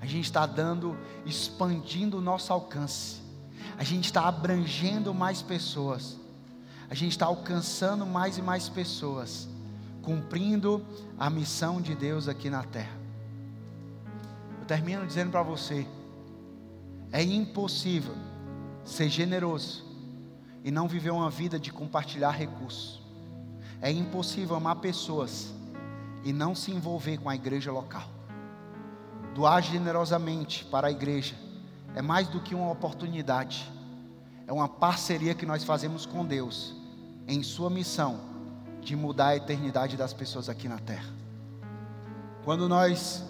a 0.00 0.06
gente 0.06 0.24
está 0.24 0.46
dando, 0.46 0.96
expandindo 1.24 2.18
o 2.18 2.20
nosso 2.20 2.52
alcance 2.52 3.28
a 3.78 3.84
gente 3.84 4.06
está 4.06 4.26
abrangendo 4.26 5.14
mais 5.14 5.40
pessoas, 5.40 6.18
a 6.90 6.94
gente 6.94 7.12
está 7.12 7.26
alcançando 7.26 8.04
mais 8.04 8.36
e 8.36 8.42
mais 8.42 8.68
pessoas, 8.68 9.48
cumprindo 10.02 10.84
a 11.16 11.30
missão 11.30 11.80
de 11.80 11.94
Deus 11.94 12.26
aqui 12.26 12.50
na 12.50 12.64
terra. 12.64 12.98
Eu 14.60 14.66
termino 14.66 15.06
dizendo 15.06 15.30
para 15.30 15.44
você: 15.44 15.86
é 17.12 17.22
impossível 17.22 18.16
ser 18.84 19.08
generoso 19.08 19.84
e 20.64 20.72
não 20.72 20.88
viver 20.88 21.10
uma 21.10 21.30
vida 21.30 21.56
de 21.56 21.72
compartilhar 21.72 22.32
recursos. 22.32 23.00
É 23.80 23.92
impossível 23.92 24.56
amar 24.56 24.76
pessoas 24.76 25.52
e 26.24 26.32
não 26.32 26.54
se 26.54 26.70
envolver 26.70 27.18
com 27.18 27.28
a 27.28 27.34
igreja 27.34 27.72
local. 27.72 28.08
Doar 29.34 29.62
generosamente 29.62 30.64
para 30.64 30.88
a 30.88 30.90
igreja 30.90 31.34
é 31.94 32.02
mais 32.02 32.28
do 32.28 32.40
que 32.40 32.54
uma 32.54 32.70
oportunidade, 32.70 33.70
é 34.46 34.52
uma 34.52 34.68
parceria 34.68 35.34
que 35.34 35.46
nós 35.46 35.64
fazemos 35.64 36.06
com 36.06 36.24
Deus, 36.24 36.74
em 37.26 37.42
Sua 37.42 37.70
missão 37.70 38.20
de 38.80 38.96
mudar 38.96 39.28
a 39.28 39.36
eternidade 39.36 39.96
das 39.96 40.12
pessoas 40.12 40.48
aqui 40.48 40.68
na 40.68 40.78
terra. 40.78 41.08
Quando 42.44 42.68
nós 42.68 43.22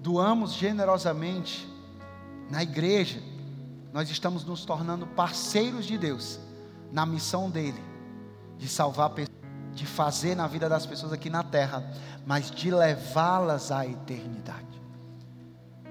doamos 0.00 0.52
generosamente 0.52 1.68
na 2.50 2.62
igreja, 2.62 3.22
nós 3.92 4.10
estamos 4.10 4.44
nos 4.44 4.64
tornando 4.64 5.06
parceiros 5.06 5.84
de 5.86 5.96
Deus 5.96 6.38
na 6.90 7.04
missão 7.04 7.50
dele, 7.50 7.82
de 8.58 8.68
salvar 8.68 9.10
pessoas, 9.10 9.33
de 9.74 9.84
fazer 9.86 10.34
na 10.34 10.46
vida 10.46 10.68
das 10.68 10.86
pessoas 10.86 11.12
aqui 11.12 11.28
na 11.28 11.42
terra, 11.42 11.84
mas 12.24 12.50
de 12.50 12.70
levá-las 12.70 13.72
à 13.72 13.84
eternidade. 13.86 14.64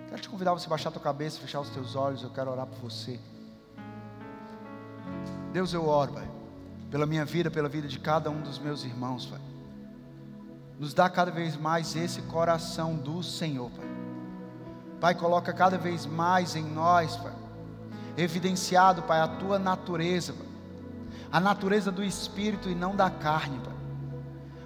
Quero 0.08 0.22
te 0.22 0.30
convidar 0.30 0.52
a 0.52 0.54
você 0.54 0.70
baixar 0.70 0.90
a 0.90 0.92
tua 0.92 1.02
cabeça, 1.02 1.40
fechar 1.40 1.60
os 1.60 1.70
teus 1.70 1.96
olhos. 1.96 2.24
Eu 2.24 2.30
quero 2.30 2.52
orar 2.52 2.68
por 2.68 2.80
você. 2.80 3.20
Deus, 5.52 5.74
eu 5.74 5.88
oro, 5.88 6.14
Pai, 6.14 6.28
pela 6.90 7.06
minha 7.06 7.26
vida, 7.26 7.52
pela 7.52 7.68
vida 7.68 7.88
de 7.88 8.00
cada 8.00 8.30
um 8.30 8.42
dos 8.42 8.58
meus 8.58 8.84
irmãos, 8.84 9.26
Pai. 9.26 9.42
Nos 10.80 10.94
dá 10.94 11.10
cada 11.10 11.32
vez 11.32 11.56
mais 11.58 11.96
esse 11.96 12.22
coração 12.24 12.96
do 12.96 13.22
Senhor, 13.22 13.70
Pai. 13.72 13.88
Pai, 15.02 15.16
coloca 15.16 15.52
cada 15.52 15.78
vez 15.78 16.06
mais 16.06 16.56
em 16.56 16.64
nós, 16.64 17.18
Pai, 17.18 17.34
evidenciado, 18.16 19.04
Pai, 19.04 19.20
a 19.20 19.28
tua 19.28 19.60
natureza, 19.60 20.34
Pai. 20.34 20.53
A 21.34 21.40
natureza 21.40 21.92
do 21.92 22.04
Espírito 22.04 22.70
e 22.70 22.76
não 22.76 22.96
da 22.96 23.10
carne, 23.10 23.58
Pai. 23.58 23.74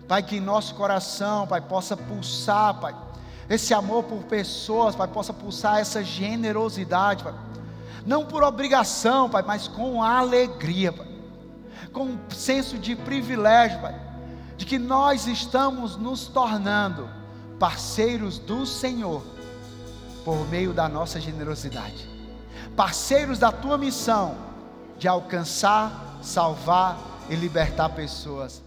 Pai, 0.06 0.23
que 0.23 0.36
em 0.36 0.41
nosso 0.41 0.75
coração, 0.75 1.47
Pai, 1.47 1.62
possa 1.62 1.95
pulsar, 1.95 2.73
Pai, 2.73 2.93
esse 3.49 3.73
amor 3.73 4.03
por 4.03 4.23
pessoas, 4.25 4.93
Pai, 4.93 5.08
possa 5.08 5.32
pulsar 5.32 5.80
essa 5.80 6.03
generosidade, 6.03 7.23
Pai. 7.23 7.34
Não 8.06 8.25
por 8.25 8.43
obrigação, 8.43 9.30
Pai, 9.30 9.43
mas 9.47 9.69
com 9.69 10.03
alegria, 10.03 10.91
Pai. 10.91 11.08
Com 11.93 12.03
um 12.03 12.19
senso 12.32 12.77
de 12.77 12.97
privilégio, 12.97 13.80
Pai. 13.80 13.95
De 14.58 14.65
que 14.65 14.77
nós 14.77 15.25
estamos 15.25 15.95
nos 15.95 16.27
tornando 16.27 17.10
parceiros 17.58 18.39
do 18.39 18.65
Senhor 18.65 19.23
por 20.25 20.45
meio 20.49 20.73
da 20.73 20.89
nossa 20.89 21.17
generosidade. 21.17 22.10
Parceiros 22.75 23.39
da 23.39 23.53
tua 23.53 23.77
missão 23.77 24.36
de 24.97 25.08
alcançar, 25.08 26.07
salvar 26.27 26.99
e 27.29 27.35
libertar 27.35 27.89
pessoas. 27.89 28.61